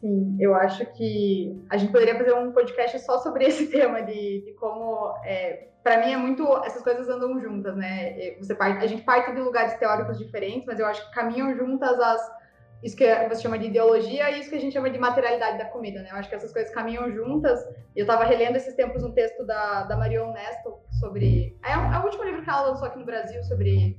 [0.00, 4.42] Sim, eu acho que a gente poderia fazer um podcast só sobre esse tema de,
[4.44, 8.34] de como, é, para mim é muito essas coisas andam juntas, né?
[8.38, 11.98] Você parte, a gente parte de lugares teóricos diferentes, mas eu acho que caminham juntas
[11.98, 12.36] as
[12.82, 15.64] isso que você chama de ideologia e isso que a gente chama de materialidade da
[15.64, 16.10] comida, né?
[16.10, 17.58] Eu acho que essas coisas caminham juntas.
[17.94, 21.58] Eu estava relendo esses tempos um texto da, da Marion Nestor sobre.
[21.64, 23.96] É, é o último livro que ela lançou aqui no Brasil sobre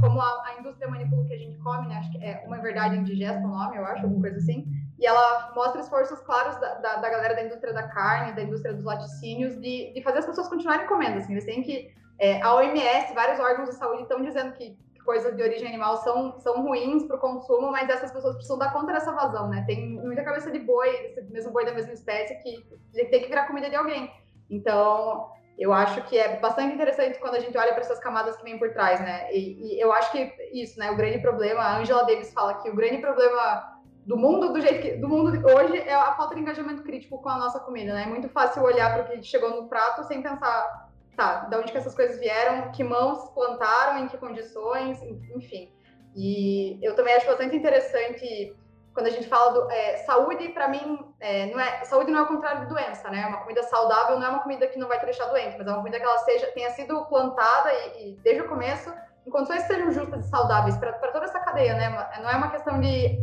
[0.00, 1.96] como a, a indústria manipula o que a gente come, né?
[1.96, 4.66] Acho que é Uma Verdade Indigesta o nome, eu acho, alguma coisa assim.
[4.98, 8.74] E ela mostra esforços claros da, da, da, galera da indústria da carne, da indústria
[8.74, 11.18] dos laticínios, de, de fazer as pessoas continuarem comendo.
[11.18, 11.92] Assim, eles têm que.
[12.18, 16.38] É, a OMS, vários órgãos de saúde estão dizendo que coisas de origem animal são,
[16.40, 19.64] são ruins para o consumo, mas essas pessoas precisam dar conta dessa vazão, né?
[19.66, 22.62] Tem muita cabeça de boi, esse mesmo boi da mesma espécie, que
[22.92, 24.12] tem que virar comida de alguém.
[24.50, 28.44] Então, eu acho que é bastante interessante quando a gente olha para essas camadas que
[28.44, 29.32] vêm por trás, né?
[29.32, 30.90] E, e, eu acho que isso, né?
[30.90, 34.80] O grande problema, a Angela Davis fala que o grande problema do mundo do jeito
[34.80, 38.04] que do mundo hoje é a falta de engajamento crítico com a nossa comida, né?
[38.04, 41.72] É muito fácil olhar para o que chegou no prato sem pensar, tá, de onde
[41.72, 45.02] que essas coisas vieram, que mãos plantaram, em que condições,
[45.34, 45.72] enfim.
[46.16, 48.56] E eu também acho bastante interessante
[48.98, 52.22] quando a gente fala do é, saúde, para mim, é, não é saúde não é
[52.22, 53.24] o contrário de doença, né?
[53.28, 55.70] Uma comida saudável não é uma comida que não vai te deixar doente, mas é
[55.70, 58.92] uma comida que ela seja tenha sido plantada e, e desde o começo
[59.24, 61.90] em condições que sejam justas e saudáveis para toda essa cadeia, né?
[62.20, 63.20] Não é uma questão de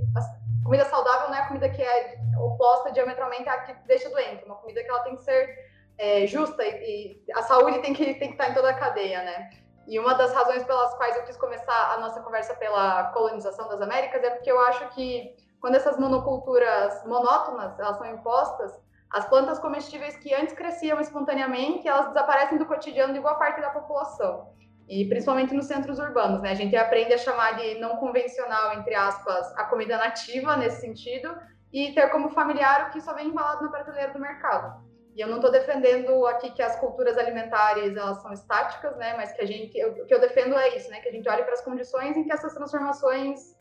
[0.64, 4.46] comida saudável não é a comida que é oposta diametralmente à que deixa doente, é
[4.46, 5.60] uma comida que ela tem que ser
[5.98, 9.24] é, justa e, e, a saúde tem que tem que estar em toda a cadeia,
[9.24, 9.50] né?
[9.90, 13.82] E uma das razões pelas quais eu quis começar a nossa conversa pela colonização das
[13.82, 15.36] Américas é porque eu acho que
[15.66, 18.72] quando essas monoculturas monótonas elas são impostas,
[19.10, 23.72] as plantas comestíveis que antes cresciam espontaneamente, elas desaparecem do cotidiano de boa parte da
[23.72, 24.54] população.
[24.88, 26.52] E principalmente nos centros urbanos, né?
[26.52, 31.36] A gente aprende a chamar de não convencional, entre aspas, a comida nativa nesse sentido,
[31.74, 34.86] e ter como familiar o que só vem embalado na prateleira do mercado.
[35.16, 39.18] E eu não estou defendendo aqui que as culturas alimentares elas são estáticas, né?
[39.18, 41.00] Mas que a gente, o que eu defendo é isso, né?
[41.00, 43.56] Que a gente olhe para as condições em que essas transformações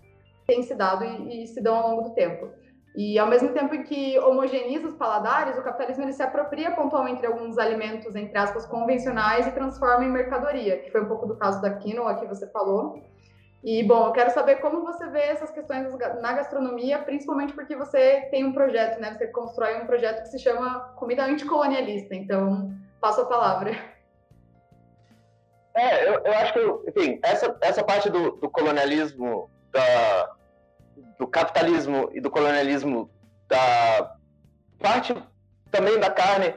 [0.47, 2.49] têm se dado e, e se dão ao longo do tempo.
[2.97, 7.21] E ao mesmo tempo em que homogeneiza os paladares, o capitalismo ele se apropria pontualmente
[7.21, 11.37] de alguns alimentos, entre aspas, convencionais e transforma em mercadoria, que foi um pouco do
[11.37, 13.03] caso da quinoa que você falou.
[13.65, 15.89] E, bom, eu quero saber como você vê essas questões
[16.21, 19.15] na gastronomia, principalmente porque você tem um projeto, né?
[19.15, 22.15] Você constrói um projeto que se chama Comida Anticolonialista.
[22.15, 22.71] Então,
[23.01, 23.73] passo a palavra.
[25.75, 30.31] É, eu, eu acho que, enfim, essa, essa parte do, do colonialismo da,
[31.19, 33.11] do capitalismo e do colonialismo
[33.49, 34.17] da
[34.79, 35.15] parte
[35.71, 36.55] também da carne,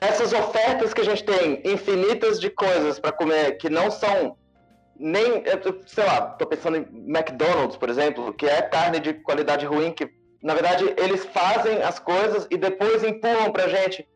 [0.00, 4.38] essas ofertas que a gente tem infinitas de coisas para comer que não são
[4.96, 5.42] nem,
[5.86, 10.08] sei lá, tô pensando em McDonald's, por exemplo, que é carne de qualidade ruim, que
[10.42, 14.06] na verdade eles fazem as coisas e depois empurram pra gente.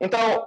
[0.00, 0.46] Então,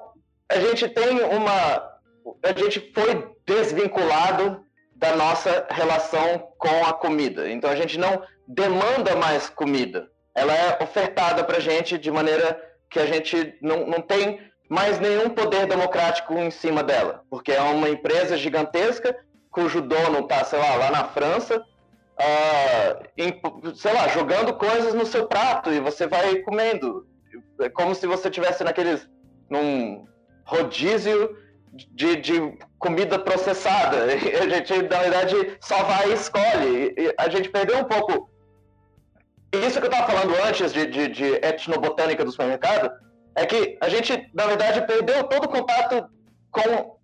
[0.49, 1.97] a gente tem uma.
[2.43, 4.63] A gente foi desvinculado
[4.99, 7.49] da nossa relação com a comida.
[7.49, 10.09] Então a gente não demanda mais comida.
[10.35, 14.99] Ela é ofertada para a gente de maneira que a gente não, não tem mais
[14.99, 19.15] nenhum poder democrático em cima dela, porque é uma empresa gigantesca
[19.49, 23.41] cujo dono está, sei lá, lá na França, uh, em,
[23.75, 27.07] sei lá, jogando coisas no seu prato e você vai comendo.
[27.61, 29.09] É como se você tivesse naqueles
[29.49, 30.05] num
[30.45, 31.35] rodízio
[31.73, 33.97] de, de comida processada.
[34.05, 36.95] A gente, na verdade, só vai e escolhe.
[36.97, 38.29] E a gente perdeu um pouco.
[39.51, 42.91] Isso que eu estava falando antes de, de, de etnobotânica do supermercado,
[43.35, 46.07] é que a gente, na verdade, perdeu todo o contato
[46.51, 46.97] com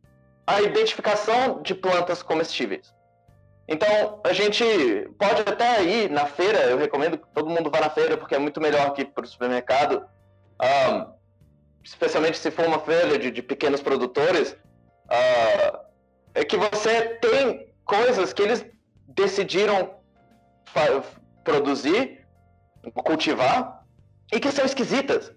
[0.46, 2.94] a identificação de plantas comestíveis.
[3.68, 4.64] Então, a gente
[5.18, 8.40] pode até ir na feira, eu recomendo que todo mundo vá na feira, porque é
[8.40, 10.06] muito melhor que para o supermercado.
[10.62, 11.16] Um,
[11.86, 15.78] especialmente se for uma feira de, de pequenos produtores, uh,
[16.34, 18.66] é que você tem coisas que eles
[19.08, 19.96] decidiram
[21.44, 22.26] produzir,
[22.94, 23.86] cultivar,
[24.34, 25.32] e que são esquisitas.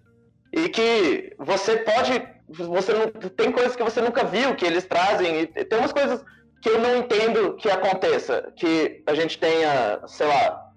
[0.52, 2.26] E que você pode.
[2.48, 5.42] Você não, tem coisas que você nunca viu que eles trazem.
[5.42, 6.24] E tem umas coisas
[6.62, 8.50] que eu não entendo que aconteça.
[8.56, 10.72] Que a gente tenha, sei lá,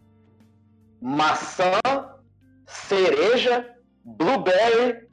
[1.01, 1.79] maçã,
[2.67, 5.07] cereja, blueberry,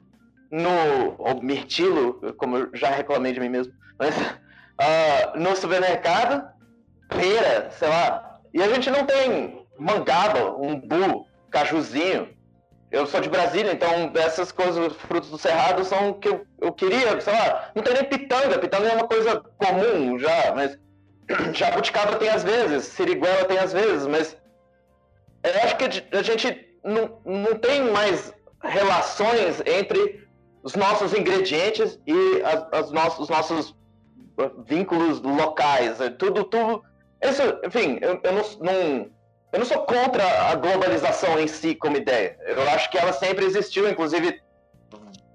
[0.51, 6.47] no ou mirtilo, como eu já reclamei de mim mesmo, mas uh, no supermercado,
[7.07, 8.39] pera, sei lá.
[8.53, 12.29] E a gente não tem mangaba, umbu, cajuzinho.
[12.91, 16.73] Eu sou de Brasília, então essas coisas, frutos do cerrado, são o que eu, eu
[16.73, 17.71] queria, sei lá.
[17.75, 20.77] Não tem nem pitanga, pitanga é uma coisa comum já, mas
[21.53, 24.35] jabuticaba tem às vezes, siriguela tem às vezes, mas
[25.43, 28.33] eu acho que a gente não, não tem mais
[28.63, 30.27] relações entre
[30.63, 33.75] os nossos ingredientes e as, as os nossos
[34.65, 36.83] vínculos locais, é tudo, tudo.
[37.21, 39.11] Isso, enfim, eu, eu não, não,
[39.51, 42.37] eu não sou contra a globalização em si como ideia.
[42.45, 44.41] Eu acho que ela sempre existiu, inclusive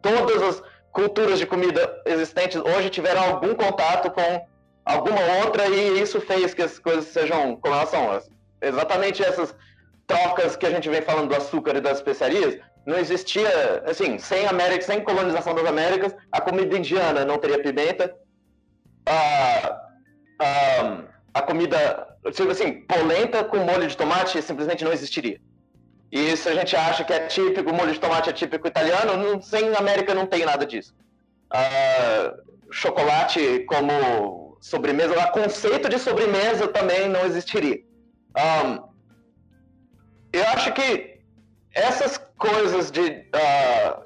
[0.00, 0.62] todas as
[0.92, 4.46] culturas de comida existentes hoje tiveram algum contato com
[4.84, 8.22] alguma outra e isso fez que as coisas sejam como elas são.
[8.62, 9.54] Exatamente essas
[10.06, 14.46] trocas que a gente vem falando do açúcar e das especiarias não existia, assim, sem
[14.46, 18.14] América, sem colonização das Américas, a comida indiana não teria pimenta,
[19.06, 19.80] a,
[20.40, 20.98] a,
[21.34, 22.16] a comida,
[22.50, 25.40] assim, polenta com molho de tomate simplesmente não existiria.
[26.12, 29.42] E isso a gente acha que é típico, molho de tomate é típico italiano, não,
[29.42, 30.94] sem América não tem nada disso.
[32.70, 37.80] chocolate como sobremesa, o conceito de sobremesa também não existiria.
[40.32, 41.13] Eu acho que
[41.74, 43.00] essas coisas de.
[43.00, 44.04] Uh,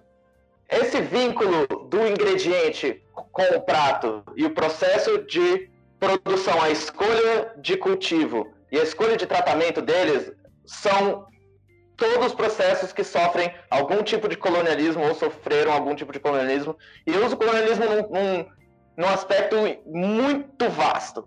[0.70, 7.76] esse vínculo do ingrediente com o prato e o processo de produção, a escolha de
[7.76, 10.30] cultivo e a escolha de tratamento deles
[10.66, 11.26] são
[11.96, 16.76] todos os processos que sofrem algum tipo de colonialismo ou sofreram algum tipo de colonialismo.
[17.06, 18.46] E eu uso colonialismo num, num,
[18.96, 19.56] num aspecto
[19.86, 21.26] muito vasto.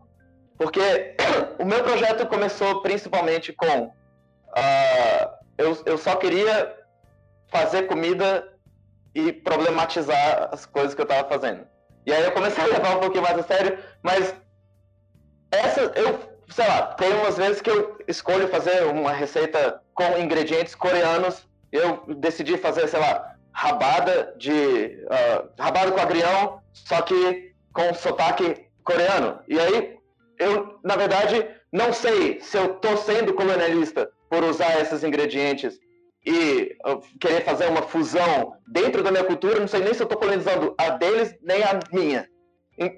[0.57, 1.15] Porque
[1.59, 6.75] o meu projeto começou principalmente com uh, eu, eu só queria
[7.49, 8.47] fazer comida
[9.13, 11.65] e problematizar as coisas que eu estava fazendo.
[12.05, 14.33] E aí eu comecei a levar um pouquinho mais a sério, mas
[15.51, 20.75] essa, eu sei lá, tem umas vezes que eu escolho fazer uma receita com ingredientes
[20.75, 21.47] coreanos.
[21.71, 25.05] Eu decidi fazer, sei lá, rabada de.
[25.05, 29.39] Uh, rabada com agrião, só que com sotaque coreano.
[29.47, 29.97] E aí,
[30.37, 35.77] eu, na verdade, não sei se eu tô sendo colonialista por usar esses ingredientes
[36.25, 40.07] e uh, querer fazer uma fusão dentro da minha cultura, não sei nem se eu
[40.07, 42.29] tô colonizando a deles nem a minha.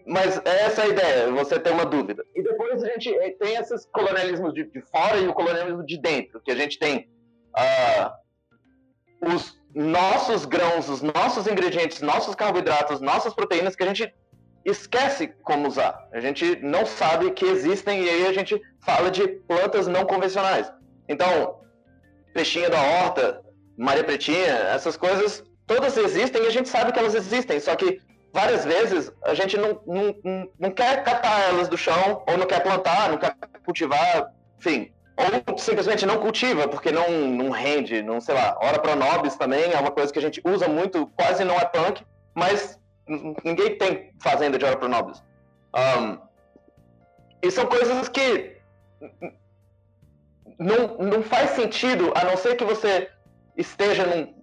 [0.05, 2.23] Mas essa é a ideia, você tem uma dúvida.
[2.36, 5.97] E depois a gente eh, tem esses colonialismos de, de fora e o colonialismo de
[5.97, 7.09] dentro, que a gente tem
[7.57, 14.13] uh, os nossos grãos, os nossos ingredientes, nossos carboidratos, nossas proteínas que a gente
[14.63, 16.07] esquece como usar.
[16.13, 20.71] A gente não sabe que existem e aí a gente fala de plantas não convencionais.
[21.07, 21.59] Então,
[22.33, 23.41] peixinha da horta,
[23.77, 28.01] Maria Pretinha, essas coisas todas existem e a gente sabe que elas existem, só que
[28.33, 32.61] várias vezes a gente não, não, não quer catar elas do chão, ou não quer
[32.61, 34.91] plantar, não quer cultivar, enfim.
[35.15, 38.57] Ou simplesmente não cultiva, porque não, não rende, não sei lá.
[38.59, 42.03] Ora pronobis também é uma coisa que a gente usa muito, quase não é punk,
[42.33, 42.79] mas
[43.43, 45.23] ninguém tem fazenda de ora pronobis.
[45.75, 46.17] Um,
[47.43, 48.57] e são coisas que
[50.59, 53.09] não, não faz sentido, a não ser que você
[53.55, 54.33] esteja num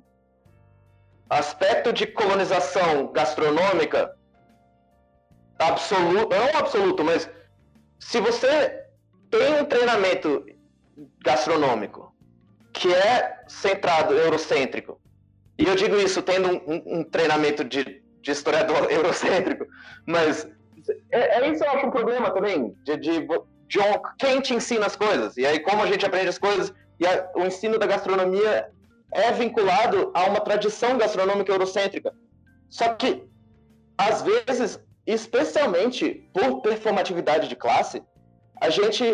[1.28, 4.14] aspecto de colonização gastronômica
[5.58, 7.30] absoluto, não absoluto, mas
[7.98, 8.84] se você
[9.30, 10.44] tem um treinamento
[11.24, 12.14] gastronômico
[12.72, 15.00] que é centrado, eurocêntrico,
[15.58, 19.66] e eu digo isso tendo um, um treinamento de, de, historiador eurocêntrico,
[20.06, 20.48] mas
[21.10, 23.28] é, é, isso eu acho um problema também, de, de,
[23.70, 23.78] de
[24.18, 27.30] quem te ensina as coisas, e aí como a gente aprende as coisas, e a,
[27.36, 28.68] o ensino da gastronomia
[29.12, 32.12] é vinculado a uma tradição gastronômica eurocêntrica.
[32.68, 33.24] Só que,
[33.96, 38.02] às vezes, especialmente por performatividade de classe,
[38.60, 39.06] a gente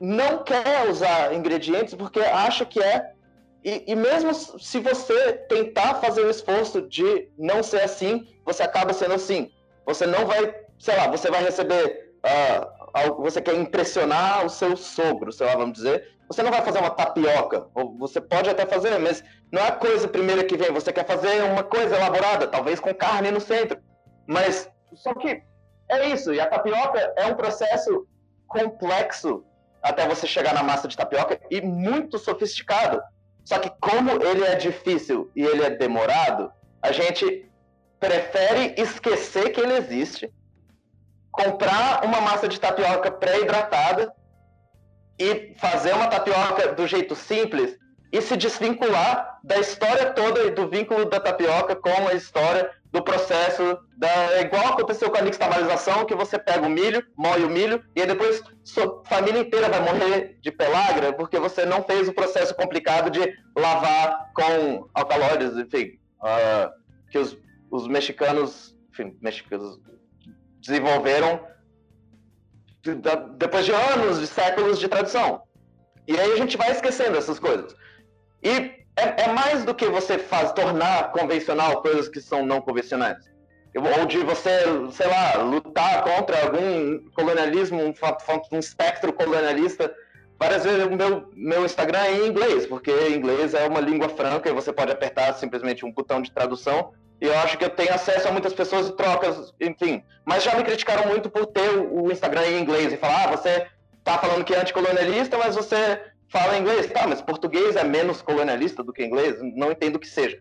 [0.00, 3.12] não quer usar ingredientes porque acha que é.
[3.64, 8.92] E, e, mesmo se você tentar fazer o esforço de não ser assim, você acaba
[8.92, 9.50] sendo assim.
[9.84, 12.12] Você não vai, sei lá, você vai receber.
[12.24, 12.75] Uh,
[13.18, 16.16] você quer impressionar o seu sogro, sei lá, vamos dizer.
[16.28, 17.66] Você não vai fazer uma tapioca.
[17.74, 19.22] Ou você pode até fazer, mas
[19.52, 20.72] não é a coisa primeira que vem.
[20.72, 23.78] Você quer fazer uma coisa elaborada, talvez com carne no centro.
[24.26, 25.42] Mas só que
[25.88, 26.34] é isso.
[26.34, 28.06] E a tapioca é um processo
[28.48, 29.44] complexo
[29.82, 33.00] até você chegar na massa de tapioca e muito sofisticado.
[33.44, 36.50] Só que como ele é difícil e ele é demorado,
[36.82, 37.48] a gente
[38.00, 40.32] prefere esquecer que ele existe,
[41.36, 44.12] comprar uma massa de tapioca pré-hidratada
[45.18, 47.76] e fazer uma tapioca do jeito simples
[48.12, 53.02] e se desvincular da história toda e do vínculo da tapioca com a história do
[53.02, 57.50] processo da é igual aconteceu com a nixtamalização, que você pega o milho, moe o
[57.50, 62.12] milho e depois sua família inteira vai morrer de pelagra porque você não fez o
[62.12, 63.20] processo complicado de
[63.56, 66.70] lavar com alcaloides, enfim, uh,
[67.10, 67.36] que os,
[67.70, 69.78] os mexicanos, enfim, mexicanos
[70.66, 71.40] desenvolveram
[73.36, 75.42] depois de anos, de séculos de tradição.
[76.06, 77.74] E aí a gente vai esquecendo essas coisas.
[78.42, 78.50] E
[78.96, 83.18] é, é, mais do que você faz tornar convencional coisas que são não convencionais.
[83.74, 84.60] Ou de você,
[84.92, 87.92] sei lá, lutar contra algum colonialismo, um,
[88.52, 89.94] um espectro colonialista.
[90.38, 94.48] Várias vezes o meu, meu Instagram é em inglês, porque inglês é uma língua franca
[94.48, 96.92] e você pode apertar simplesmente um botão de tradução.
[97.20, 100.02] E eu acho que eu tenho acesso a muitas pessoas e trocas, enfim.
[100.24, 103.66] Mas já me criticaram muito por ter o Instagram em inglês e falar, ah, você
[104.04, 106.86] tá falando que é anticolonialista, mas você fala inglês.
[106.92, 109.36] Tá, mas português é menos colonialista do que inglês?
[109.54, 110.38] Não entendo o que seja.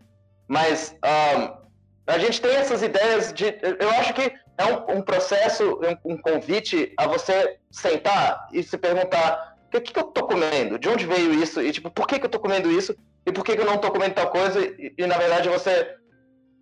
[0.47, 1.65] Mas um,
[2.07, 3.45] a gente tem essas ideias de.
[3.79, 8.77] Eu acho que é um, um processo, um, um, convite a você sentar e se
[8.77, 10.77] perguntar: o que, que, eu tô comendo?
[10.77, 11.61] De onde veio isso?
[11.61, 12.95] E, tipo, por que, que eu tô comendo isso?
[13.25, 14.59] E por que, que eu não tô comendo tal coisa?
[14.59, 15.95] E, e na verdade, você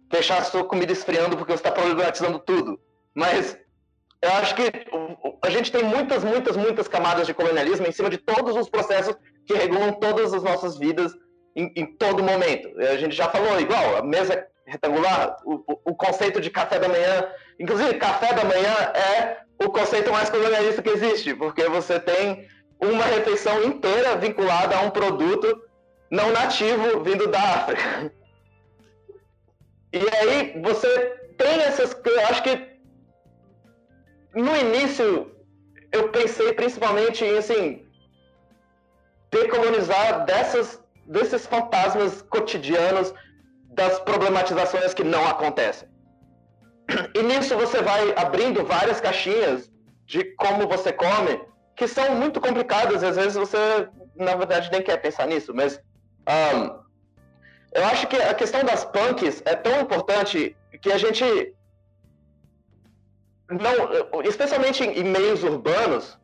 [0.10, 2.80] deixar a sua comida esfriando porque você está problematizando tudo.
[3.16, 3.58] Mas
[4.22, 4.64] eu acho que
[5.42, 9.16] a gente tem muitas, muitas, muitas camadas de colonialismo em cima de todos os processos
[9.46, 11.14] que regulam todas as nossas vidas
[11.56, 12.70] em, em todo momento.
[12.80, 17.28] A gente já falou, igual, a mesa retangular, o, o, conceito de café da manhã.
[17.60, 22.48] Inclusive, café da manhã é o conceito mais colonialista que existe, porque você tem
[22.80, 25.62] uma refeição inteira vinculada a um produto
[26.10, 28.12] não nativo vindo da África.
[29.94, 30.90] E aí você
[31.38, 31.96] tem essas.
[32.04, 32.54] Eu acho que
[34.34, 35.32] no início
[35.92, 37.86] eu pensei principalmente em assim
[39.32, 43.14] decolonizar dessas, desses fantasmas cotidianos
[43.70, 45.88] das problematizações que não acontecem.
[47.16, 49.72] E nisso você vai abrindo várias caixinhas
[50.06, 51.42] de como você come
[51.76, 55.82] que são muito complicadas, às vezes você, na verdade, nem quer pensar nisso, mas
[56.30, 56.83] um,
[57.76, 61.56] eu acho que a questão das punks é tão importante que a gente
[63.50, 66.18] não, especialmente em meios urbanos,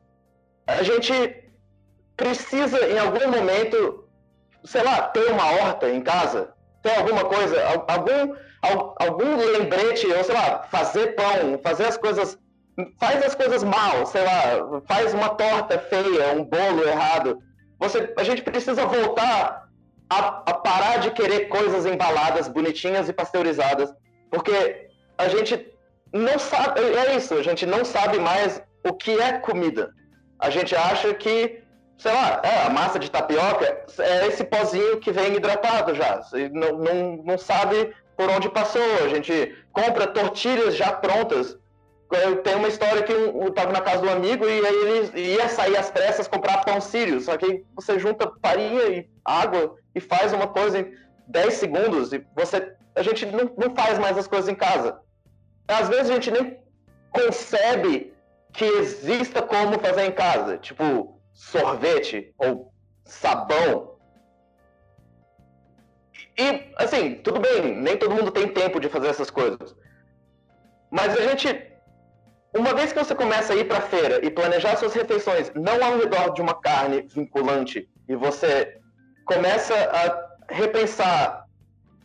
[0.68, 1.44] a gente
[2.16, 4.08] precisa em algum momento,
[4.64, 10.36] sei lá, ter uma horta em casa, ter alguma coisa, algum algum lembrete, ou sei
[10.36, 12.38] lá, fazer pão, fazer as coisas
[12.98, 17.42] faz as coisas mal, sei lá, faz uma torta feia, um bolo errado.
[17.78, 19.69] Você, a gente precisa voltar
[20.10, 23.94] a, a, parar de querer coisas embaladas, bonitinhas e pasteurizadas,
[24.32, 25.74] porque a gente
[26.12, 29.94] não sabe, é isso, a gente não sabe mais o que é comida.
[30.40, 31.62] A gente acha que,
[31.98, 36.22] sei lá, é, a massa de tapioca é esse pozinho que vem hidratado já.
[36.52, 38.82] Não, não, não sabe por onde passou.
[39.04, 41.58] A gente compra tortilhas já prontas
[42.12, 45.48] eu tenho uma história que eu estava na casa do amigo e aí ele ia
[45.48, 50.34] sair às pressas comprar pão sírio, só que você junta farinha e água e faz
[50.34, 50.94] uma coisa em
[51.28, 55.00] 10 segundos e você a gente não, não faz mais as coisas em casa.
[55.68, 56.60] Às vezes a gente nem
[57.12, 58.14] concebe
[58.52, 62.74] que exista como fazer em casa, tipo sorvete ou
[63.06, 63.96] sabão.
[66.38, 69.76] E assim, tudo bem, nem todo mundo tem tempo de fazer essas coisas.
[70.90, 71.69] Mas a gente
[72.54, 75.84] uma vez que você começa a ir para a feira e planejar suas refeições não
[75.84, 78.78] ao redor de uma carne vinculante e você
[79.26, 81.46] começa a repensar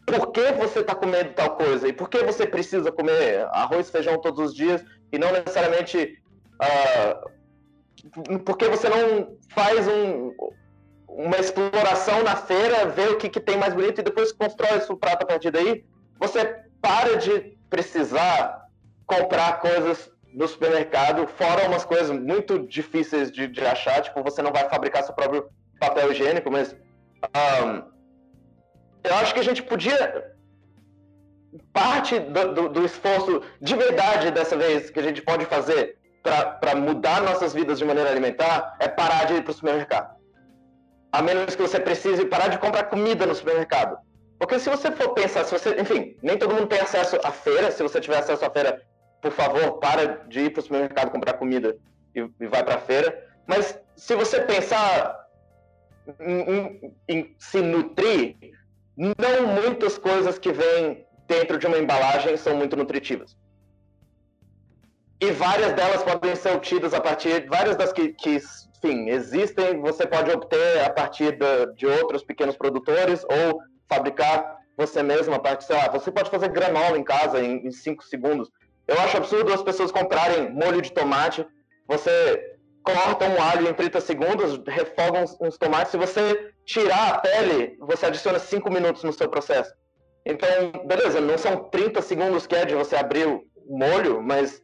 [0.07, 3.93] por que você está comendo tal coisa e por que você precisa comer arroz e
[3.93, 6.23] feijão todos os dias e não necessariamente
[6.61, 10.31] uh, por que você não faz um,
[11.09, 14.97] uma exploração na feira, ver o que, que tem mais bonito e depois constrói seu
[14.97, 15.85] prato a partir daí,
[16.19, 18.69] você para de precisar
[19.07, 24.53] comprar coisas no supermercado, fora umas coisas muito difíceis de, de achar, tipo, você não
[24.53, 26.75] vai fabricar seu próprio papel higiênico, mas
[27.63, 27.83] um,
[29.05, 30.35] eu acho que a gente podia
[31.73, 36.75] parte do, do, do, esforço de verdade dessa vez que a gente pode fazer para
[36.75, 40.17] mudar nossas vidas de maneira alimentar é parar de ir para o supermercado.
[41.13, 43.99] A menos que você precise parar de comprar comida no supermercado.
[44.39, 47.71] Porque se você for pensar, se você, enfim, nem todo mundo tem acesso à feira,
[47.71, 48.83] se você tiver acesso à feira,
[49.25, 51.79] por favor, para de ir para o supermercado comprar comida
[52.15, 53.27] e, e vai para a feira.
[53.47, 55.19] Mas se você pensar
[56.21, 58.37] em, em, em, se nutrir,
[58.95, 63.35] não muitas coisas que vêm dentro de uma embalagem são muito nutritivas.
[65.19, 68.37] E várias delas podem ser obtidas a partir, várias das que, que
[68.77, 73.59] enfim, existem, você pode obter a partir de, de outros pequenos produtores ou
[73.89, 78.05] fabricar você mesmo a partir, sei lá, você pode fazer granola em casa em 5
[78.05, 78.51] segundos.
[78.87, 81.47] Eu acho absurdo as pessoas comprarem molho de tomate.
[81.89, 85.91] Você corta um alho em 30 segundos, refoga uns, uns tomates.
[85.91, 89.73] Se você tirar a pele, você adiciona 5 minutos no seu processo.
[90.27, 94.63] Então, beleza, não são 30 segundos que é de você abrir o molho, mas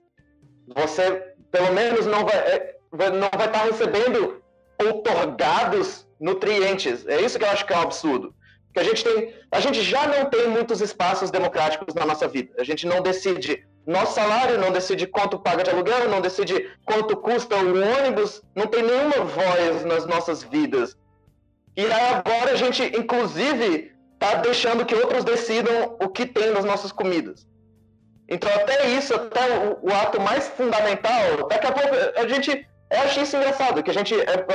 [0.74, 4.42] você pelo menos não vai, é, não vai estar recebendo
[4.82, 7.06] outorgados nutrientes.
[7.06, 8.34] É isso que eu acho que é um absurdo.
[8.72, 12.54] Que a gente tem, a gente já não tem muitos espaços democráticos na nossa vida.
[12.58, 17.16] A gente não decide nosso salário, não decide quanto paga de aluguel, não decide quanto
[17.16, 20.96] custa o ônibus, não tem nenhuma voz nas nossas vidas.
[21.76, 26.92] E agora a gente, inclusive, está deixando que outros decidam o que tem nas nossas
[26.92, 27.46] comidas.
[28.28, 32.66] Então, até isso, até o, o ato mais fundamental, daqui a pouco a gente.
[32.90, 34.46] Eu acho isso engraçado, que a gente é,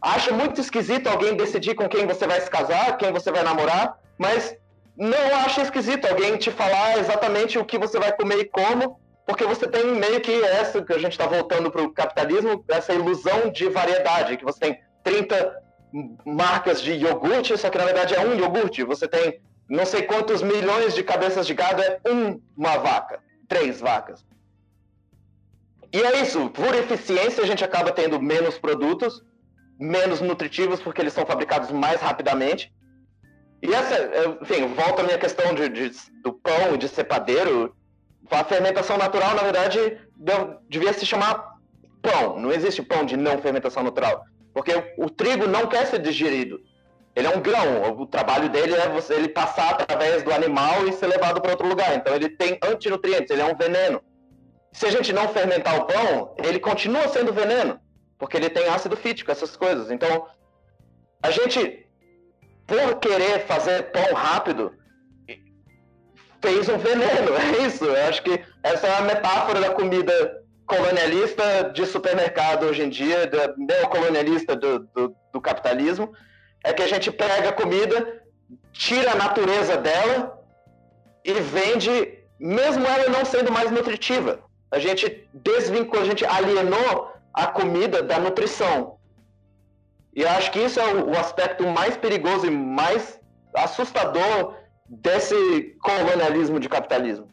[0.00, 3.98] acha muito esquisito alguém decidir com quem você vai se casar, quem você vai namorar,
[4.16, 4.56] mas
[4.96, 9.44] não acho esquisito alguém te falar exatamente o que você vai comer e como, porque
[9.44, 13.50] você tem meio que essa, que a gente está voltando para o capitalismo, essa ilusão
[13.50, 15.62] de variedade, que você tem 30
[16.24, 18.82] marcas de iogurte, só que na verdade é um iogurte.
[18.82, 21.98] Você tem não sei quantos milhões de cabeças de gado, é
[22.56, 24.24] uma vaca, três vacas.
[25.92, 29.22] E é isso, por eficiência a gente acaba tendo menos produtos,
[29.78, 32.72] menos nutritivos, porque eles são fabricados mais rapidamente,
[33.62, 34.10] e essa,
[34.42, 37.74] enfim, volta a minha questão de, de, do pão, de ser padeiro.
[38.28, 41.58] A fermentação natural, na verdade, deve, devia se chamar
[42.02, 42.40] pão.
[42.40, 44.24] Não existe pão de não fermentação natural.
[44.52, 46.60] Porque o, o trigo não quer ser digerido.
[47.14, 47.92] Ele é um grão.
[48.00, 51.68] O trabalho dele é você, ele passar através do animal e ser levado para outro
[51.68, 51.94] lugar.
[51.94, 54.02] Então ele tem antinutrientes, ele é um veneno.
[54.72, 57.78] Se a gente não fermentar o pão, ele continua sendo veneno.
[58.18, 59.90] Porque ele tem ácido fítico, essas coisas.
[59.90, 60.26] Então,
[61.22, 61.86] a gente
[62.72, 64.72] por querer fazer pão rápido,
[66.40, 67.32] fez um veneno.
[67.36, 67.84] É isso.
[67.84, 73.30] Eu acho que essa é a metáfora da comida colonialista de supermercado hoje em dia,
[73.58, 76.14] neocolonialista do, do, do capitalismo,
[76.64, 78.22] é que a gente pega a comida,
[78.72, 80.38] tira a natureza dela
[81.22, 81.92] e vende,
[82.40, 84.38] mesmo ela não sendo mais nutritiva.
[84.70, 88.96] A gente desvinculou, a gente alienou a comida da nutrição.
[90.14, 93.20] E acho que isso é o aspecto mais perigoso e mais
[93.54, 94.56] assustador
[94.86, 97.30] desse colonialismo de capitalismo.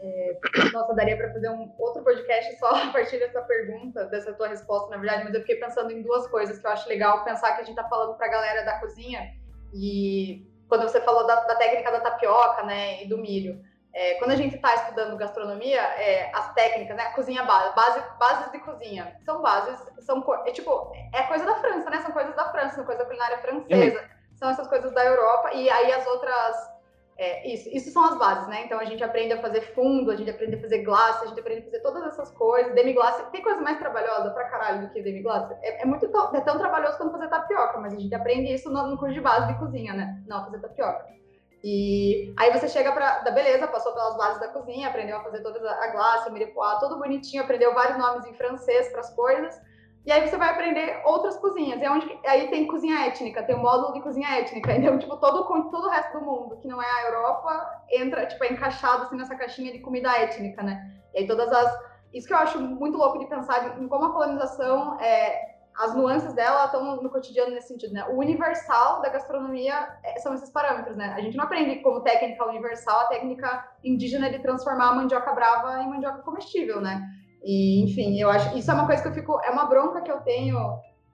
[0.00, 0.38] É,
[0.72, 4.90] nossa, daria para fazer um outro podcast só a partir dessa pergunta, dessa tua resposta,
[4.90, 7.62] na verdade, mas eu fiquei pensando em duas coisas que eu acho legal pensar que
[7.62, 9.34] a gente está falando para a galera da cozinha
[9.74, 13.60] e quando você falou da, da, técnica da tapioca, né, e do milho.
[13.98, 18.52] É, quando a gente está estudando gastronomia, é, as técnicas, né, cozinha base, base, bases
[18.52, 22.48] de cozinha, são bases, são é tipo, é coisa da França, né, são coisas da
[22.52, 24.36] França, são coisa culinária francesa, uhum.
[24.36, 26.78] são essas coisas da Europa e aí as outras
[27.16, 28.62] é, isso, isso são as bases, né?
[28.64, 31.40] Então a gente aprende a fazer fundo, a gente aprende a fazer glace, a gente
[31.40, 32.72] aprende a fazer todas essas coisas.
[32.76, 35.52] Demi-glace, tem coisa mais trabalhosa pra caralho do que demi-glace?
[35.60, 38.86] É, é, muito é tão trabalhoso quanto fazer tapioca, mas a gente aprende isso no,
[38.86, 40.22] no curso de base de cozinha, né?
[40.28, 41.18] Não fazer tapioca.
[41.62, 43.18] E aí você chega pra.
[43.20, 46.78] Da beleza, passou pelas bases da cozinha, aprendeu a fazer toda a glace, o mirepoix,
[46.78, 49.60] tudo bonitinho, aprendeu vários nomes em francês para as coisas.
[50.06, 51.82] E aí você vai aprender outras cozinhas.
[51.82, 54.72] É onde, aí tem cozinha étnica, tem o módulo de cozinha étnica.
[54.78, 58.44] Então, tipo, todo, todo o resto do mundo, que não é a Europa, entra, tipo,
[58.44, 60.94] é encaixado assim nessa caixinha de comida étnica, né?
[61.12, 61.88] E aí todas as.
[62.14, 66.32] Isso que eu acho muito louco de pensar em como a colonização, é, as nuances
[66.32, 68.04] dela estão no cotidiano nesse sentido, né?
[68.08, 71.14] O universal da gastronomia é, são esses parâmetros, né?
[71.16, 75.80] A gente não aprende como técnica universal a técnica indígena de transformar a mandioca brava
[75.80, 77.08] em mandioca comestível, né?
[77.44, 80.10] E, enfim, eu acho isso é uma coisa que eu fico, é uma bronca que
[80.10, 80.58] eu tenho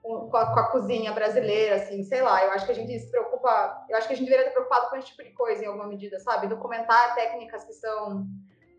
[0.01, 3.09] com a, com a, cozinha brasileira, assim, sei lá, eu acho que a gente se
[3.09, 5.67] preocupa, eu acho que a gente deveria estar preocupado com esse tipo de coisa em
[5.67, 6.47] alguma medida, sabe?
[6.47, 8.25] Documentar técnicas que são.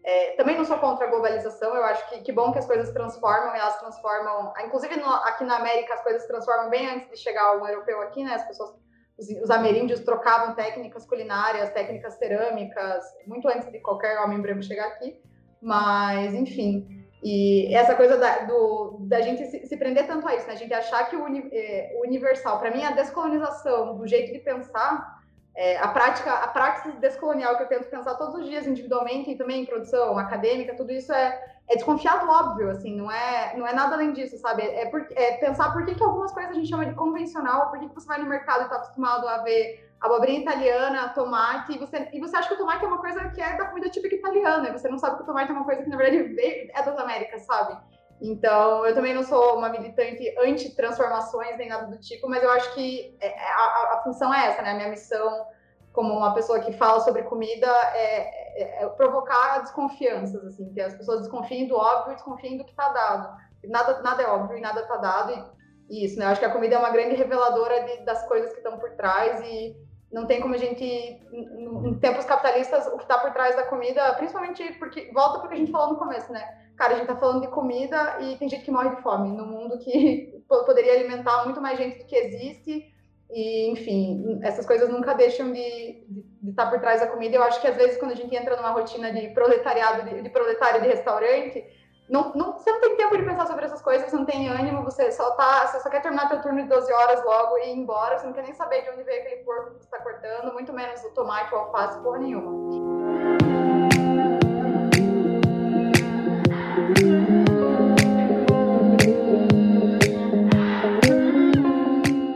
[0.06, 2.92] É, também não sou contra a globalização, eu acho que que bom que as coisas
[2.92, 4.52] transformam e elas transformam.
[4.64, 8.22] Inclusive no, aqui na América as coisas transformam bem antes de chegar um europeu aqui,
[8.22, 8.34] né?
[8.34, 8.70] As pessoas,
[9.18, 14.86] os, os ameríndios trocavam técnicas culinárias, técnicas cerâmicas, muito antes de qualquer homem branco chegar
[14.86, 15.20] aqui.
[15.60, 20.46] Mas, enfim, e essa coisa da, do, da gente se, se, prender tanto a isso,
[20.46, 20.52] né?
[20.52, 24.38] A gente achar que o, uni, é, universal, para mim, a descolonização do jeito de
[24.38, 25.15] pensar,
[25.56, 29.36] é, a prática, a prática descolonial que eu tento pensar todos os dias individualmente e
[29.36, 33.66] também em produção acadêmica, tudo isso é, é desconfiar do óbvio, assim, não é, não
[33.66, 34.62] é nada além disso, sabe?
[34.62, 37.78] É, por, é pensar por que, que algumas coisas a gente chama de convencional, por
[37.78, 41.78] que, que você vai no mercado e está acostumado a ver abobrinha italiana, tomate, e
[41.78, 44.14] você, e você acha que o tomate é uma coisa que é da comida típica
[44.14, 46.82] italiana, e você não sabe que o tomate é uma coisa que, na verdade, é
[46.82, 47.78] das Américas, sabe?
[48.20, 52.74] Então, eu também não sou uma militante anti-transformações nem nada do tipo, mas eu acho
[52.74, 54.70] que é, é, a, a, função é essa, né?
[54.70, 55.46] A minha missão
[55.92, 60.94] como uma pessoa que fala sobre comida é, é, é provocar desconfianças, assim, que as
[60.94, 63.36] pessoas desconfiem do óbvio e desconfiem do que está dado.
[63.64, 65.52] Nada, nada é óbvio e nada está dado,
[65.88, 66.26] e, isso, né?
[66.26, 68.90] Eu acho que a comida é uma grande reveladora de, das coisas que estão por
[68.92, 69.76] trás e
[70.12, 74.14] não tem como a gente, em tempos capitalistas, o que está por trás da comida,
[74.14, 76.42] principalmente porque, volta porque a gente falou no começo, né?
[76.76, 79.46] Cara, a gente está falando de comida e tem gente que morre de fome no
[79.46, 82.92] mundo que poderia alimentar muito mais gente do que existe.
[83.30, 87.34] E, enfim, essas coisas nunca deixam de, de, estar tá por trás da comida.
[87.34, 90.28] Eu acho que às vezes quando a gente entra numa rotina de proletariado, de, de
[90.28, 91.64] proletário de restaurante,
[92.08, 94.84] não, não, você não tem tempo de pensar sobre essas coisas, você não tem ânimo,
[94.84, 97.76] você só tá, você só quer terminar teu turno de 12 horas logo e ir
[97.76, 100.52] embora, você não quer nem saber de onde veio aquele porco que você está cortando,
[100.52, 102.52] muito menos o tomate ou alface, porra nenhuma.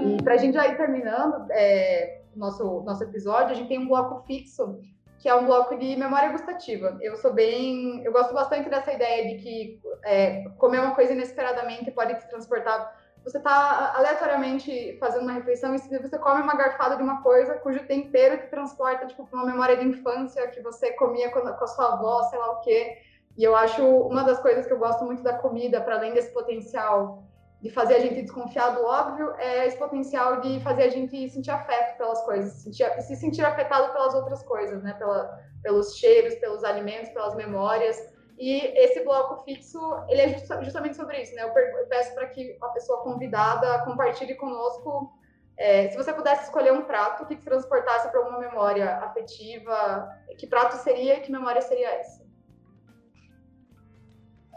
[0.04, 3.86] E para a gente já ir terminando é, nosso, nosso episódio, a gente tem um
[3.86, 4.80] bloco fixo
[5.20, 6.96] que é um bloco de memória gustativa.
[7.02, 11.90] Eu sou bem, eu gosto bastante dessa ideia de que é, comer uma coisa inesperadamente
[11.90, 12.98] pode te transportar.
[13.22, 17.86] Você está aleatoriamente fazendo uma refeição e você come uma garfada de uma coisa cujo
[17.86, 21.92] tempero te transporta tipo para uma memória de infância que você comia com a sua
[21.92, 22.96] avó, sei lá o quê.
[23.36, 26.32] E eu acho uma das coisas que eu gosto muito da comida, para além desse
[26.32, 27.22] potencial
[27.62, 31.50] de fazer a gente desconfiar do óbvio é esse potencial de fazer a gente sentir
[31.50, 34.94] afeto pelas coisas, sentir, se sentir afetado pelas outras coisas, né?
[34.94, 37.98] Pela, pelos cheiros, pelos alimentos, pelas memórias.
[38.38, 39.78] E esse bloco fixo,
[40.08, 41.42] ele é justamente sobre isso, né?
[41.42, 41.52] Eu,
[41.86, 45.12] peço para que a pessoa convidada compartilhe conosco
[45.58, 50.08] é, se você pudesse escolher um prato que te transportasse para alguma memória afetiva,
[50.38, 52.24] que prato seria e que memória seria essa?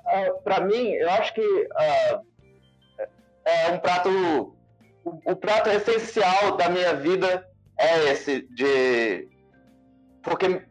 [0.06, 2.33] Uh, para mim, eu acho que uh
[3.46, 4.10] é um prato.
[5.04, 7.48] O, o prato essencial da minha vida
[7.78, 9.28] é esse, de.
[10.22, 10.66] Porque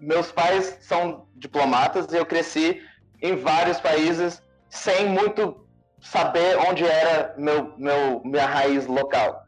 [0.00, 2.82] meus pais são diplomatas e eu cresci
[3.22, 5.64] em vários países sem muito
[6.00, 9.42] saber onde era meu, meu minha raiz local.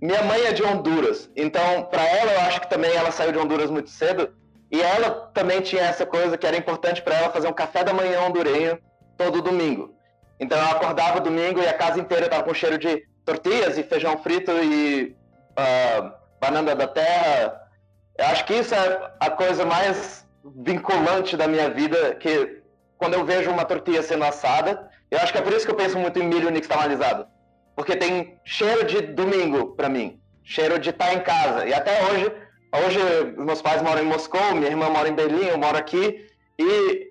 [0.00, 3.38] Minha mãe é de Honduras, então para ela eu acho que também ela saiu de
[3.38, 4.32] Honduras muito cedo
[4.70, 7.92] e ela também tinha essa coisa que era importante para ela fazer um café da
[7.92, 8.78] manhã hondurenho
[9.16, 9.97] todo domingo.
[10.40, 14.18] Então eu acordava domingo e a casa inteira estava com cheiro de tortilhas e feijão
[14.18, 15.16] frito e
[15.58, 17.60] uh, banana da terra.
[18.16, 22.62] Eu acho que isso é a coisa mais vinculante da minha vida, que
[22.96, 25.76] quando eu vejo uma tortilha sendo assada, eu acho que é por isso que eu
[25.76, 27.26] penso muito em milho nixtamalizado.
[27.76, 31.66] Porque tem cheiro de domingo para mim, cheiro de estar em casa.
[31.66, 32.32] E até hoje,
[32.84, 32.98] hoje
[33.36, 36.26] meus pais moram em Moscou, minha irmã mora em Berlim, eu moro aqui,
[36.58, 37.08] e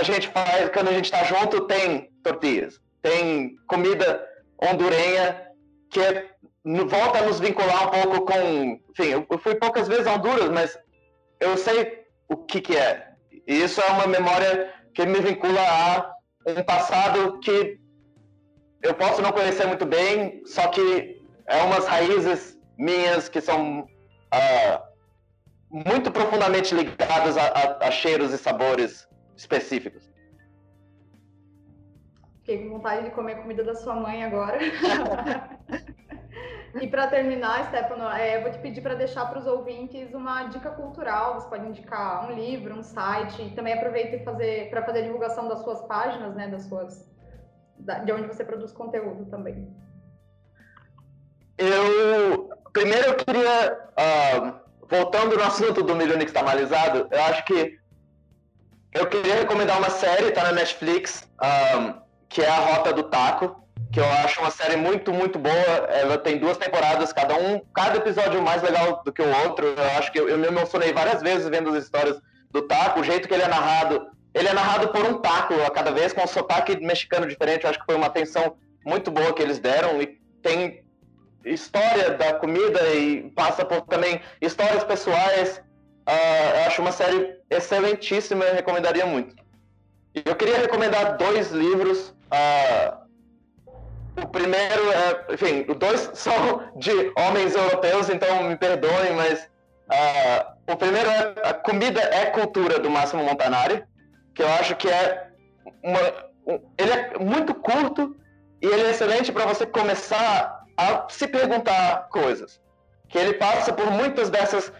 [0.00, 4.26] a gente faz, quando a gente está junto, tem tortilhas, tem comida
[4.62, 5.46] hondurenha
[5.90, 6.30] que é,
[6.64, 8.80] volta a nos vincular um pouco com.
[8.90, 10.78] Enfim, eu fui poucas vezes a Honduras, mas
[11.38, 13.08] eu sei o que, que é.
[13.46, 16.14] E isso é uma memória que me vincula a
[16.46, 17.78] um passado que
[18.82, 24.80] eu posso não conhecer muito bem, só que é umas raízes minhas que são uh,
[25.70, 29.06] muito profundamente ligadas a, a, a cheiros e sabores
[29.40, 30.08] específicos.
[32.40, 34.58] Fiquei com vontade de comer comida da sua mãe agora.
[36.80, 40.70] e para terminar, Stefano, é, vou te pedir para deixar para os ouvintes uma dica
[40.70, 41.34] cultural.
[41.34, 45.48] Você pode indicar um livro, um site, e também aproveita fazer, para fazer a divulgação
[45.48, 47.06] das suas páginas, né, das suas,
[48.04, 49.68] de onde você produz conteúdo também.
[51.58, 54.54] Eu primeiro eu queria, uh,
[54.88, 57.79] voltando no assunto do milho nixtamalizado, eu acho que
[58.92, 61.94] eu queria recomendar uma série, tá na Netflix, um,
[62.28, 65.54] que é a Rota do Taco, que eu acho uma série muito, muito boa.
[65.54, 69.66] Ela tem duas temporadas, cada um, cada episódio mais legal do que o outro.
[69.66, 73.04] Eu acho que eu, eu me emocionei várias vezes vendo as histórias do taco, o
[73.04, 74.08] jeito que ele é narrado.
[74.32, 77.64] Ele é narrado por um taco a cada vez, com um sotaque mexicano diferente.
[77.64, 80.00] Eu acho que foi uma atenção muito boa que eles deram.
[80.00, 80.84] E tem
[81.44, 85.60] história da comida e passa por também histórias pessoais.
[86.10, 89.36] Uh, acho uma série excelentíssima e recomendaria muito.
[90.12, 92.08] Eu queria recomendar dois livros.
[92.32, 93.00] Uh,
[94.20, 99.48] o primeiro é, enfim, os dois são de homens europeus, então me perdoem, mas
[99.88, 103.84] uh, o primeiro é A Comida é Cultura, do Máximo Montanari,
[104.34, 105.28] que eu acho que é
[105.84, 106.00] uma.
[106.44, 108.16] Um, ele é muito curto
[108.60, 112.60] e ele é excelente para você começar a se perguntar coisas.
[113.08, 114.72] Que ele passa por muitas dessas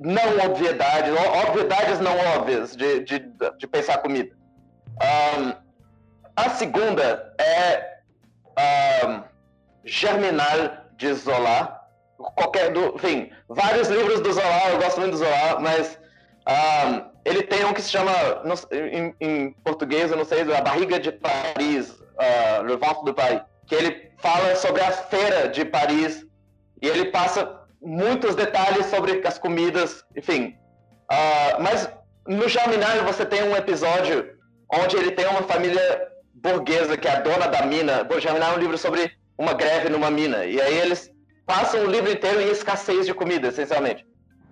[0.00, 1.12] não obviedades,
[1.48, 3.18] obviedades não óbvias de, de,
[3.58, 4.34] de pensar comida.
[5.38, 5.52] Um,
[6.36, 8.00] a segunda é
[9.06, 9.22] um,
[9.84, 11.80] Germinal de Zola.
[12.16, 15.98] Qualquer do, enfim, vários livros do Zola, eu gosto muito do Zola, mas
[16.48, 18.12] um, ele tem um que se chama,
[18.70, 23.40] em, em, português, eu não sei, A Barriga de Paris, uh, Le Ventre de Paris,
[23.66, 26.26] que ele fala sobre a feira de Paris
[26.80, 30.56] e ele passa muitos detalhes sobre as comidas, enfim.
[31.10, 31.90] Uh, mas
[32.26, 34.34] no Germinal você tem um episódio
[34.72, 38.06] onde ele tem uma família burguesa que é a dona da mina.
[38.10, 40.44] O Germinal é um livro sobre uma greve numa mina.
[40.44, 41.10] E aí eles
[41.46, 44.06] passam o livro inteiro em escassez de comida, essencialmente.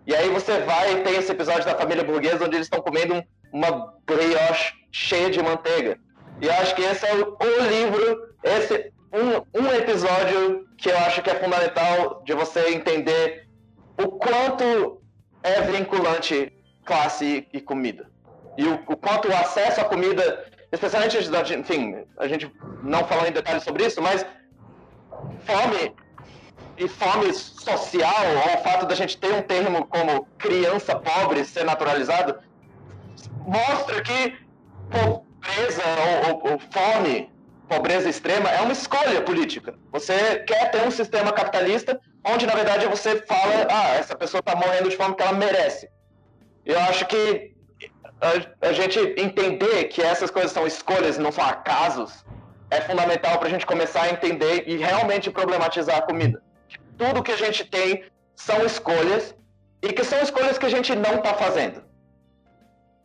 [0.06, 3.22] E aí você vai e tem esse episódio da família burguesa onde eles estão comendo
[3.52, 5.98] uma brioche cheia de manteiga.
[6.40, 10.96] E eu acho que esse é o, o livro, esse um, um episódio que eu
[10.98, 13.46] acho que é fundamental de você entender
[14.02, 15.02] o quanto
[15.42, 16.52] é vinculante
[16.84, 18.10] classe e comida.
[18.56, 21.18] E o, o quanto o acesso à comida, especialmente,
[21.54, 22.50] enfim, a gente
[22.82, 24.26] não falou em detalhes sobre isso, mas
[25.44, 25.94] fome
[26.76, 28.24] e fome social,
[28.54, 32.38] o fato da gente ter um termo como criança pobre ser naturalizado,
[33.46, 34.36] mostra que
[34.90, 35.82] pobreza
[36.24, 37.31] ou, ou, ou fome
[37.72, 39.74] pobreza extrema é uma escolha política.
[39.90, 44.54] Você quer ter um sistema capitalista onde, na verdade, você fala, ah, essa pessoa está
[44.54, 45.88] morrendo de fome que ela merece.
[46.66, 47.54] Eu acho que
[48.20, 52.24] a, a, gente entender que essas coisas são escolhas e não são acasos
[52.70, 56.42] é fundamental para a gente começar a entender e realmente problematizar a comida.
[56.96, 58.04] Tudo que a gente tem
[58.34, 59.34] são escolhas
[59.82, 61.82] e que são escolhas que a gente não está fazendo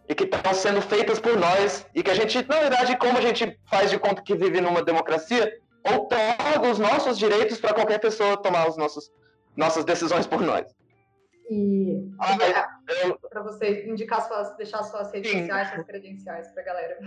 [0.08, 3.22] e que estão sendo feitas por nós e que a gente, na verdade, como a
[3.22, 8.38] gente faz de conta que vive numa democracia, outorga os nossos direitos para qualquer pessoa
[8.38, 9.12] tomar os nossos,
[9.56, 10.66] nossas decisões por nós.
[11.50, 12.38] E ah,
[13.30, 15.40] para você indicar suas, deixar suas redes sim.
[15.42, 16.98] sociais, suas credenciais para a galera.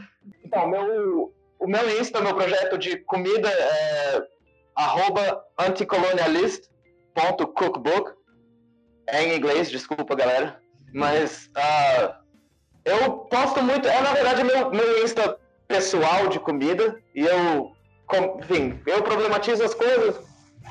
[0.44, 4.22] Então, meu, o meu Insta, meu projeto de comida é
[5.58, 8.18] anticolonialist.cookbook.
[9.06, 10.58] É em inglês, desculpa, galera.
[10.94, 12.19] Mas uh,
[12.90, 15.38] eu posto muito, é na verdade meu, meu Insta
[15.68, 17.72] pessoal de comida, e eu,
[18.40, 20.20] enfim, eu problematizo as coisas,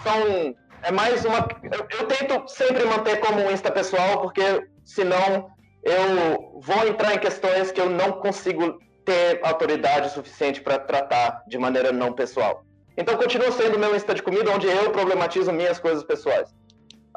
[0.04, 5.50] são, é mais uma, eu, eu tento sempre manter como um Insta pessoal, porque senão
[5.84, 11.58] eu vou entrar em questões que eu não consigo ter autoridade suficiente para tratar de
[11.58, 12.64] maneira não pessoal.
[12.98, 16.54] Então continua sendo meu Insta de comida, onde eu problematizo minhas coisas pessoais.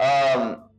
[0.01, 0.72] Um,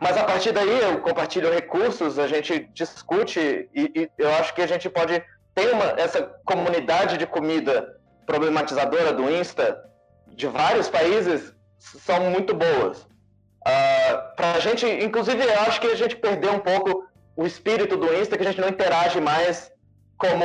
[0.00, 4.62] mas a partir daí eu compartilho recursos, a gente discute e, e, eu acho que
[4.62, 5.22] a gente pode
[5.54, 7.96] ter uma, essa comunidade de comida
[8.26, 9.82] problematizadora do Insta
[10.28, 13.02] de vários países são muito boas.
[13.02, 17.96] Uh, para a gente, inclusive, eu acho que a gente perdeu um pouco o espírito
[17.96, 19.72] do Insta, que a gente não interage mais
[20.18, 20.44] como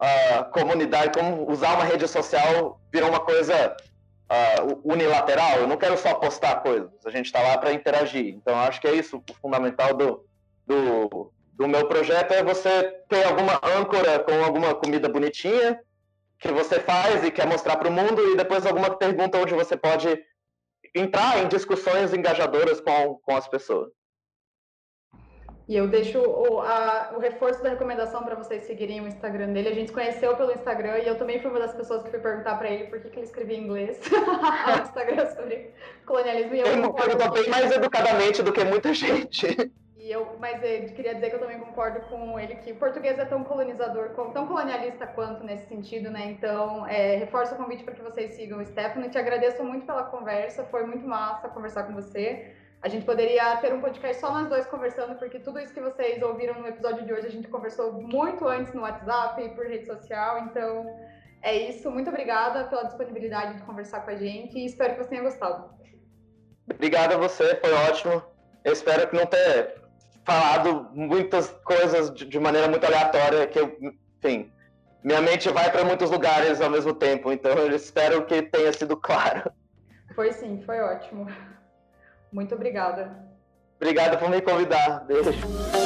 [0.00, 3.76] uh, comunidade, como usar uma rede social virou uma coisa
[4.30, 8.34] uh, unilateral, eu não quero só postar coisas, a gente está lá para interagir.
[8.34, 10.24] Então, acho que é isso o fundamental do,
[10.66, 15.80] do, do meu projeto, é você ter alguma âncora com alguma comida bonitinha
[16.38, 19.76] que você faz e quer mostrar para o mundo, e depois alguma pergunta onde você
[19.76, 20.22] pode
[20.94, 23.90] entrar em discussões engajadoras com, com as pessoas.
[25.68, 29.68] E eu deixo o, a, o reforço da recomendação para vocês seguirem o Instagram dele.
[29.68, 32.20] A gente se conheceu pelo Instagram e eu também fui uma das pessoas que fui
[32.20, 35.72] perguntar para ele por que, que ele escrevia em inglês no Instagram sobre
[36.06, 36.54] colonialismo.
[36.54, 39.72] E eu perguntou bem mais educadamente do que muita gente.
[39.96, 43.18] E eu, mas eu queria dizer que eu também concordo com ele que o português
[43.18, 46.30] é tão colonizador, tão colonialista quanto nesse sentido, né?
[46.30, 49.10] Então, é, reforço o convite para que vocês sigam o Stefano.
[49.10, 52.54] Te agradeço muito pela conversa, foi muito massa conversar com você.
[52.82, 56.22] A gente poderia ter um podcast só nós dois conversando, porque tudo isso que vocês
[56.22, 59.86] ouviram no episódio de hoje a gente conversou muito antes no WhatsApp e por rede
[59.86, 60.38] social.
[60.40, 60.86] Então,
[61.42, 61.90] é isso.
[61.90, 65.70] Muito obrigada pela disponibilidade de conversar com a gente e espero que você tenha gostado.
[66.72, 68.22] Obrigado a você, foi ótimo.
[68.64, 69.72] Eu espero que não tenha
[70.24, 73.76] falado muitas coisas de maneira muito aleatória, que eu,
[74.18, 74.52] enfim,
[75.04, 78.96] minha mente vai para muitos lugares ao mesmo tempo, então eu espero que tenha sido
[78.96, 79.48] claro.
[80.16, 81.28] Foi sim, foi ótimo.
[82.32, 83.24] Muito obrigada.
[83.80, 85.04] Obrigado por me convidar.
[85.06, 85.85] Beijo.